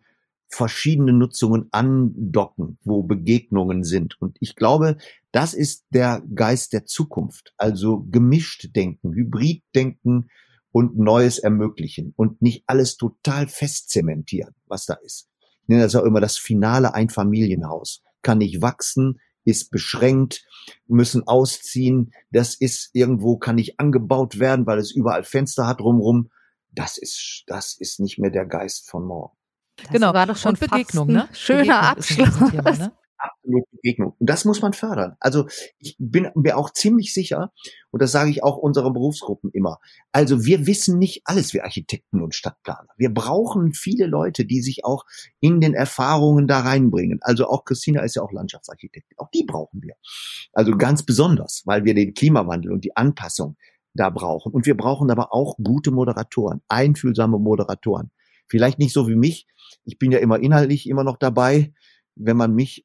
verschiedene 0.48 1.12
Nutzungen 1.12 1.68
andocken, 1.72 2.78
wo 2.84 3.02
Begegnungen 3.02 3.82
sind. 3.82 4.20
Und 4.20 4.36
ich 4.40 4.54
glaube, 4.56 4.96
das 5.32 5.52
ist 5.52 5.84
der 5.90 6.22
Geist 6.34 6.72
der 6.72 6.84
Zukunft. 6.84 7.52
Also 7.56 8.04
gemischt 8.10 8.74
denken, 8.76 9.12
hybrid 9.14 9.62
denken 9.74 10.28
und 10.70 10.98
Neues 10.98 11.38
ermöglichen 11.38 12.12
und 12.16 12.40
nicht 12.40 12.64
alles 12.66 12.96
total 12.96 13.48
festzementieren, 13.48 14.54
was 14.66 14.86
da 14.86 14.94
ist. 14.94 15.28
Ich 15.62 15.68
nenne 15.68 15.82
das 15.82 15.96
auch 15.96 16.04
immer 16.04 16.20
das 16.20 16.38
finale 16.38 16.94
Einfamilienhaus. 16.94 18.02
Kann 18.22 18.38
nicht 18.38 18.62
wachsen, 18.62 19.20
ist 19.44 19.70
beschränkt, 19.70 20.44
müssen 20.86 21.26
ausziehen. 21.26 22.12
Das 22.30 22.54
ist 22.54 22.90
irgendwo, 22.92 23.36
kann 23.36 23.56
nicht 23.56 23.78
angebaut 23.78 24.38
werden, 24.38 24.66
weil 24.66 24.78
es 24.78 24.92
überall 24.92 25.24
Fenster 25.24 25.66
hat 25.66 25.80
drumrum. 25.80 26.30
Das 26.70 26.98
ist, 26.98 27.44
das 27.46 27.76
ist 27.78 28.00
nicht 28.00 28.18
mehr 28.18 28.30
der 28.30 28.46
Geist 28.46 28.88
von 28.88 29.04
morgen. 29.04 29.36
Das 29.76 29.90
genau. 29.90 30.14
war 30.14 30.26
doch 30.26 30.36
schon 30.36 30.50
Und 30.50 30.60
Begegnung, 30.60 31.08
ne? 31.08 31.28
Schöner 31.32 31.94
Begegnung 31.94 32.28
Abschluss. 32.28 32.50
Thema, 32.50 32.70
ne? 32.72 32.92
Absolute 33.24 33.66
Begegnung. 33.72 34.14
Und 34.18 34.30
das 34.30 34.44
muss 34.44 34.62
man 34.62 34.72
fördern. 34.72 35.16
Also 35.20 35.46
ich 35.78 35.96
bin 35.98 36.28
mir 36.34 36.56
auch 36.56 36.70
ziemlich 36.70 37.14
sicher, 37.14 37.52
und 37.90 38.02
das 38.02 38.12
sage 38.12 38.30
ich 38.30 38.42
auch 38.42 38.56
unseren 38.56 38.92
Berufsgruppen 38.92 39.50
immer, 39.52 39.78
also 40.12 40.44
wir 40.44 40.66
wissen 40.66 40.98
nicht 40.98 41.22
alles, 41.24 41.54
wir 41.54 41.64
Architekten 41.64 42.22
und 42.22 42.34
Stadtplaner. 42.34 42.88
Wir 42.96 43.12
brauchen 43.12 43.72
viele 43.72 44.06
Leute, 44.06 44.44
die 44.44 44.62
sich 44.62 44.84
auch 44.84 45.04
in 45.40 45.60
den 45.60 45.74
Erfahrungen 45.74 46.46
da 46.46 46.60
reinbringen. 46.60 47.18
Also 47.22 47.48
auch 47.48 47.64
Christina 47.64 48.02
ist 48.02 48.16
ja 48.16 48.22
auch 48.22 48.32
Landschaftsarchitektin. 48.32 49.18
Auch 49.18 49.30
die 49.30 49.44
brauchen 49.44 49.82
wir. 49.82 49.94
Also 50.52 50.76
ganz 50.76 51.04
besonders, 51.04 51.62
weil 51.64 51.84
wir 51.84 51.94
den 51.94 52.14
Klimawandel 52.14 52.72
und 52.72 52.84
die 52.84 52.96
Anpassung 52.96 53.56
da 53.94 54.10
brauchen. 54.10 54.52
Und 54.52 54.66
wir 54.66 54.76
brauchen 54.76 55.10
aber 55.10 55.32
auch 55.32 55.56
gute 55.62 55.90
Moderatoren, 55.90 56.60
einfühlsame 56.68 57.38
Moderatoren. 57.38 58.10
Vielleicht 58.46 58.78
nicht 58.78 58.92
so 58.92 59.08
wie 59.08 59.16
mich. 59.16 59.46
Ich 59.84 59.98
bin 59.98 60.12
ja 60.12 60.18
immer 60.18 60.38
inhaltlich 60.38 60.88
immer 60.88 61.04
noch 61.04 61.16
dabei. 61.16 61.72
Wenn 62.16 62.36
man 62.36 62.54
mich 62.54 62.84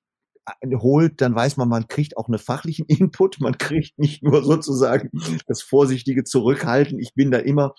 holt, 0.63 1.21
dann 1.21 1.35
weiß 1.35 1.57
man, 1.57 1.69
man 1.69 1.87
kriegt 1.87 2.17
auch 2.17 2.27
einen 2.27 2.39
fachlichen 2.39 2.85
Input, 2.87 3.39
man 3.39 3.57
kriegt 3.57 3.97
nicht 3.97 4.23
nur 4.23 4.43
sozusagen 4.43 5.09
das 5.47 5.61
vorsichtige 5.61 6.23
Zurückhalten. 6.23 6.99
Ich 6.99 7.13
bin 7.13 7.31
da 7.31 7.37
immer 7.37 7.73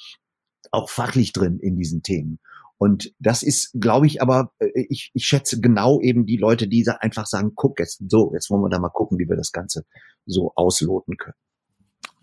auch 0.71 0.89
fachlich 0.89 1.33
drin 1.33 1.59
in 1.61 1.77
diesen 1.77 2.03
Themen. 2.03 2.39
Und 2.79 3.13
das 3.19 3.43
ist, 3.43 3.73
glaube 3.79 4.07
ich, 4.07 4.23
aber 4.23 4.53
äh, 4.59 4.87
ich, 4.89 5.11
ich 5.13 5.27
schätze 5.27 5.61
genau 5.61 6.01
eben 6.01 6.25
die 6.25 6.39
Leute, 6.39 6.67
die 6.67 6.87
einfach 7.01 7.27
sagen, 7.27 7.53
guck 7.55 7.79
jetzt 7.79 8.03
so, 8.09 8.33
jetzt 8.33 8.51
wollen 8.51 8.63
wir 8.63 8.71
da 8.71 8.79
mal 8.79 8.89
gucken, 8.89 9.19
wie 9.19 9.29
wir 9.29 9.37
das 9.37 9.53
Ganze 9.53 9.85
so 10.25 10.53
ausloten 10.55 11.19
können. 11.19 11.37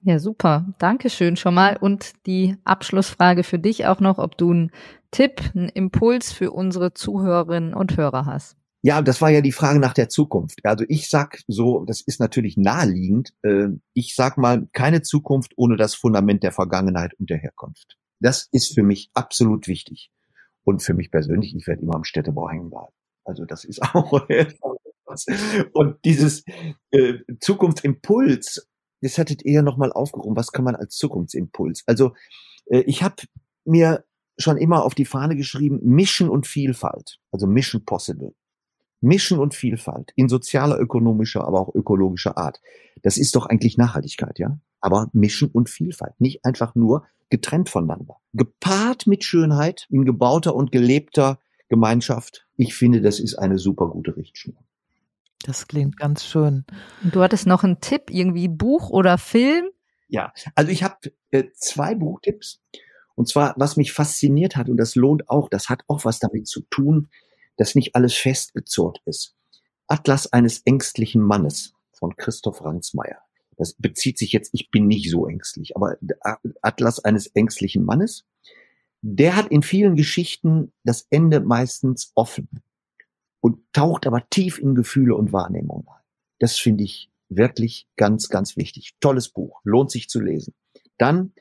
Ja, 0.01 0.19
super. 0.19 0.73
Dankeschön 0.79 1.35
schon 1.35 1.53
mal. 1.53 1.77
Und 1.77 2.13
die 2.25 2.55
Abschlussfrage 2.63 3.43
für 3.43 3.59
dich 3.59 3.85
auch 3.85 3.99
noch, 3.99 4.17
ob 4.17 4.37
du 4.37 4.51
einen 4.51 4.71
Tipp, 5.11 5.41
einen 5.53 5.69
Impuls 5.69 6.31
für 6.31 6.51
unsere 6.51 6.93
Zuhörerinnen 6.93 7.73
und 7.73 7.97
Hörer 7.97 8.25
hast. 8.25 8.57
Ja, 8.87 9.01
das 9.01 9.19
war 9.19 9.29
ja 9.29 9.41
die 9.41 9.51
Frage 9.51 9.79
nach 9.79 9.93
der 9.93 10.07
Zukunft. 10.07 10.61
Also 10.63 10.85
ich 10.87 11.09
sag 11.09 11.41
so, 11.49 11.83
das 11.83 11.99
ist 11.99 12.21
natürlich 12.21 12.55
naheliegend. 12.55 13.33
Äh, 13.43 13.67
ich 13.93 14.15
sag 14.15 14.37
mal, 14.37 14.65
keine 14.71 15.01
Zukunft 15.01 15.51
ohne 15.57 15.75
das 15.75 15.93
Fundament 15.93 16.41
der 16.41 16.53
Vergangenheit 16.53 17.13
und 17.19 17.29
der 17.29 17.37
Herkunft. 17.37 17.97
Das 18.21 18.47
ist 18.53 18.73
für 18.73 18.83
mich 18.83 19.11
absolut 19.13 19.67
wichtig. 19.67 20.09
Und 20.63 20.83
für 20.83 20.93
mich 20.93 21.11
persönlich, 21.11 21.53
ich 21.53 21.67
werde 21.67 21.81
immer 21.81 21.95
am 21.95 22.05
Städtebau 22.05 22.49
hängen 22.49 22.69
bleiben. 22.69 22.93
Also 23.25 23.43
das 23.43 23.65
ist 23.65 23.81
auch 23.93 24.25
und 25.73 25.97
dieses 26.05 26.45
äh, 26.91 27.15
Zukunftsimpuls, 27.41 28.69
das 29.01 29.17
hattet 29.17 29.43
ihr 29.43 29.51
ja 29.51 29.61
nochmal 29.63 29.91
aufgehoben. 29.91 30.37
Was 30.37 30.53
kann 30.53 30.63
man 30.63 30.77
als 30.77 30.95
Zukunftsimpuls? 30.95 31.83
Also 31.87 32.13
äh, 32.67 32.83
ich 32.83 33.03
habe 33.03 33.15
mir 33.65 34.05
schon 34.37 34.55
immer 34.55 34.85
auf 34.85 34.95
die 34.95 35.03
Fahne 35.03 35.35
geschrieben, 35.35 35.81
Mission 35.83 36.29
und 36.29 36.47
Vielfalt, 36.47 37.19
also 37.33 37.47
Mission 37.47 37.83
Possible. 37.83 38.33
Mission 39.01 39.39
und 39.39 39.53
Vielfalt 39.53 40.11
in 40.15 40.29
sozialer, 40.29 40.79
ökonomischer, 40.79 41.45
aber 41.45 41.59
auch 41.59 41.75
ökologischer 41.75 42.37
Art. 42.37 42.61
Das 43.03 43.17
ist 43.17 43.35
doch 43.35 43.45
eigentlich 43.45 43.77
Nachhaltigkeit, 43.77 44.39
ja? 44.39 44.59
Aber 44.79 45.09
Mission 45.13 45.49
und 45.51 45.69
Vielfalt, 45.69 46.19
nicht 46.19 46.45
einfach 46.45 46.75
nur 46.75 47.05
getrennt 47.29 47.69
voneinander. 47.69 48.17
Gepaart 48.33 49.07
mit 49.07 49.23
Schönheit 49.23 49.87
in 49.89 50.05
gebauter 50.05 50.55
und 50.55 50.71
gelebter 50.71 51.39
Gemeinschaft. 51.69 52.47
Ich 52.55 52.73
finde, 52.75 53.01
das 53.01 53.19
ist 53.19 53.35
eine 53.35 53.57
super 53.57 53.87
gute 53.89 54.15
Richtschnur. 54.15 54.55
Das 55.43 55.67
klingt 55.67 55.97
ganz 55.97 56.25
schön. 56.25 56.65
Und 57.03 57.15
du 57.15 57.21
hattest 57.21 57.45
noch 57.45 57.63
einen 57.63 57.79
Tipp, 57.79 58.09
irgendwie 58.09 58.47
Buch 58.47 58.89
oder 58.89 59.17
Film? 59.17 59.65
Ja, 60.07 60.33
also 60.55 60.71
ich 60.71 60.83
habe 60.83 60.95
äh, 61.31 61.45
zwei 61.53 61.95
Buchtipps. 61.95 62.61
Und 63.15 63.27
zwar, 63.27 63.55
was 63.57 63.77
mich 63.77 63.93
fasziniert 63.93 64.55
hat, 64.55 64.69
und 64.69 64.77
das 64.77 64.95
lohnt 64.95 65.29
auch, 65.29 65.49
das 65.49 65.69
hat 65.69 65.83
auch 65.87 66.05
was 66.05 66.19
damit 66.19 66.47
zu 66.47 66.61
tun, 66.69 67.09
dass 67.57 67.75
nicht 67.75 67.95
alles 67.95 68.13
festgezurrt 68.13 69.01
ist. 69.05 69.35
Atlas 69.87 70.31
eines 70.31 70.61
ängstlichen 70.65 71.21
Mannes 71.21 71.73
von 71.91 72.15
Christoph 72.15 72.63
Ransmayr. 72.63 73.17
Das 73.57 73.73
bezieht 73.73 74.17
sich 74.17 74.31
jetzt, 74.31 74.51
ich 74.53 74.69
bin 74.69 74.87
nicht 74.87 75.09
so 75.09 75.27
ängstlich, 75.27 75.75
aber 75.75 75.97
Atlas 76.61 77.03
eines 77.03 77.27
ängstlichen 77.27 77.83
Mannes. 77.83 78.25
Der 79.01 79.35
hat 79.35 79.47
in 79.47 79.63
vielen 79.63 79.95
Geschichten 79.95 80.71
das 80.83 81.07
Ende 81.09 81.39
meistens 81.39 82.11
offen 82.15 82.49
und 83.39 83.59
taucht 83.73 84.05
aber 84.05 84.29
tief 84.29 84.59
in 84.59 84.75
Gefühle 84.75 85.15
und 85.15 85.33
Wahrnehmungen 85.33 85.87
ein. 85.87 86.03
Das 86.39 86.57
finde 86.57 86.83
ich 86.83 87.09
wirklich 87.29 87.87
ganz, 87.95 88.29
ganz 88.29 88.57
wichtig. 88.57 88.95
Tolles 88.99 89.29
Buch, 89.29 89.59
lohnt 89.63 89.91
sich 89.91 90.07
zu 90.09 90.19
lesen. 90.19 90.53
Dann 90.97 91.33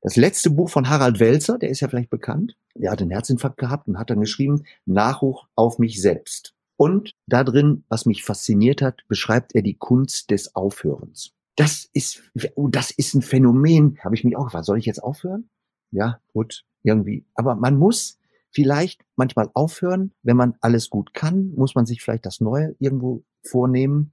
das 0.00 0.16
letzte 0.16 0.50
Buch 0.50 0.70
von 0.70 0.88
Harald 0.88 1.18
Welzer, 1.18 1.58
der 1.58 1.70
ist 1.70 1.80
ja 1.80 1.88
vielleicht 1.88 2.10
bekannt. 2.10 2.56
Der 2.74 2.90
hat 2.90 3.00
einen 3.00 3.10
Herzinfarkt 3.10 3.58
gehabt 3.58 3.88
und 3.88 3.98
hat 3.98 4.10
dann 4.10 4.20
geschrieben, 4.20 4.64
Nachruch 4.84 5.46
auf 5.54 5.78
mich 5.78 6.00
selbst. 6.00 6.54
Und 6.76 7.14
da 7.26 7.44
drin, 7.44 7.84
was 7.88 8.06
mich 8.06 8.24
fasziniert 8.24 8.82
hat, 8.82 9.02
beschreibt 9.08 9.54
er 9.54 9.62
die 9.62 9.76
Kunst 9.76 10.30
des 10.30 10.56
Aufhörens. 10.56 11.32
Das 11.56 11.88
ist, 11.92 12.22
oh, 12.56 12.68
das 12.68 12.90
ist 12.90 13.14
ein 13.14 13.22
Phänomen. 13.22 13.98
Habe 14.02 14.16
ich 14.16 14.24
mich 14.24 14.36
auch 14.36 14.46
gefragt, 14.46 14.64
soll 14.64 14.78
ich 14.78 14.86
jetzt 14.86 15.02
aufhören? 15.02 15.48
Ja, 15.92 16.20
gut, 16.32 16.64
irgendwie. 16.82 17.26
Aber 17.34 17.54
man 17.54 17.78
muss 17.78 18.18
vielleicht 18.50 19.04
manchmal 19.14 19.50
aufhören, 19.54 20.12
wenn 20.22 20.36
man 20.36 20.54
alles 20.60 20.90
gut 20.90 21.14
kann, 21.14 21.52
muss 21.54 21.76
man 21.76 21.86
sich 21.86 22.02
vielleicht 22.02 22.26
das 22.26 22.40
Neue 22.40 22.74
irgendwo 22.80 23.24
vornehmen 23.44 24.12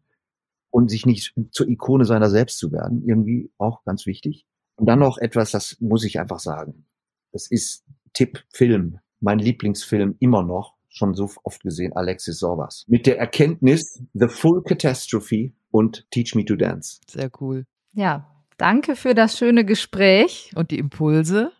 und 0.69 0.89
sich 0.89 1.05
nicht 1.05 1.33
zur 1.51 1.67
Ikone 1.67 2.05
seiner 2.05 2.29
selbst 2.29 2.59
zu 2.59 2.71
werden. 2.71 3.03
Irgendwie 3.07 3.51
auch 3.57 3.83
ganz 3.85 4.05
wichtig. 4.05 4.45
Und 4.75 4.85
dann 4.85 4.99
noch 4.99 5.17
etwas, 5.17 5.51
das 5.51 5.77
muss 5.79 6.03
ich 6.03 6.19
einfach 6.19 6.39
sagen. 6.39 6.85
Das 7.31 7.49
ist 7.49 7.83
Tipp 8.13 8.43
Film, 8.53 8.99
mein 9.19 9.39
Lieblingsfilm 9.39 10.15
immer 10.19 10.43
noch, 10.43 10.75
schon 10.89 11.13
so 11.13 11.29
oft 11.43 11.63
gesehen, 11.63 11.93
Alexis 11.93 12.39
Sorbas. 12.39 12.85
Mit 12.87 13.05
der 13.07 13.17
Erkenntnis 13.17 14.03
The 14.13 14.27
Full 14.27 14.63
Catastrophe 14.63 15.51
und 15.71 16.05
Teach 16.11 16.35
Me 16.35 16.45
to 16.45 16.55
Dance. 16.55 16.99
Sehr 17.07 17.29
cool. 17.39 17.65
Ja, 17.93 18.27
danke 18.57 18.95
für 18.95 19.13
das 19.13 19.37
schöne 19.37 19.65
Gespräch. 19.65 20.51
Und 20.55 20.71
die 20.71 20.79
Impulse, 20.79 21.51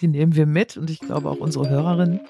die 0.00 0.08
nehmen 0.08 0.34
wir 0.34 0.46
mit 0.46 0.76
und 0.76 0.90
ich 0.90 1.00
glaube 1.00 1.28
auch 1.28 1.38
unsere 1.38 1.68
Hörerinnen. 1.68 2.20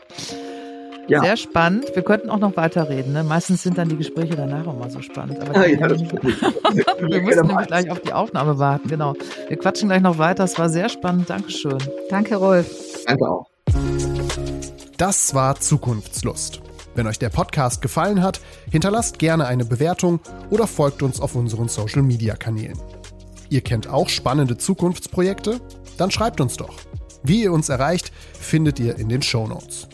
Ja. 1.08 1.22
Sehr 1.22 1.36
spannend. 1.36 1.90
Wir 1.94 2.02
könnten 2.04 2.30
auch 2.30 2.38
noch 2.38 2.56
weiterreden. 2.56 3.12
Ne? 3.12 3.24
Meistens 3.24 3.64
sind 3.64 3.76
dann 3.76 3.88
die 3.88 3.96
Gespräche 3.96 4.36
danach 4.36 4.64
auch 4.68 4.78
mal 4.78 4.90
so 4.90 5.02
spannend. 5.02 5.40
Aber 5.40 5.66
ja, 5.66 5.76
ja, 5.76 5.90
wir 5.90 7.20
müssen 7.20 7.46
nämlich 7.48 7.66
gleich 7.66 7.90
auf 7.90 8.00
die 8.00 8.12
Aufnahme 8.12 8.58
warten. 8.60 8.88
Genau. 8.88 9.14
Wir 9.48 9.56
quatschen 9.56 9.88
gleich 9.88 10.02
noch 10.02 10.18
weiter. 10.18 10.44
Es 10.44 10.56
war 10.56 10.68
sehr 10.68 10.88
spannend. 10.88 11.28
Dankeschön. 11.28 11.78
Danke, 12.10 12.36
Rolf. 12.36 13.02
Danke 13.06 13.28
auch. 13.28 13.49
Das 15.00 15.34
war 15.34 15.58
Zukunftslust. 15.58 16.60
Wenn 16.94 17.06
euch 17.06 17.18
der 17.18 17.30
Podcast 17.30 17.80
gefallen 17.80 18.22
hat, 18.22 18.42
hinterlasst 18.70 19.18
gerne 19.18 19.46
eine 19.46 19.64
Bewertung 19.64 20.20
oder 20.50 20.66
folgt 20.66 21.02
uns 21.02 21.22
auf 21.22 21.34
unseren 21.36 21.68
Social-Media-Kanälen. 21.68 22.78
Ihr 23.48 23.62
kennt 23.62 23.88
auch 23.88 24.10
spannende 24.10 24.58
Zukunftsprojekte? 24.58 25.62
Dann 25.96 26.10
schreibt 26.10 26.42
uns 26.42 26.58
doch. 26.58 26.76
Wie 27.22 27.44
ihr 27.44 27.52
uns 27.54 27.70
erreicht, 27.70 28.12
findet 28.38 28.78
ihr 28.78 28.98
in 28.98 29.08
den 29.08 29.22
Show 29.22 29.46
Notes. 29.46 29.88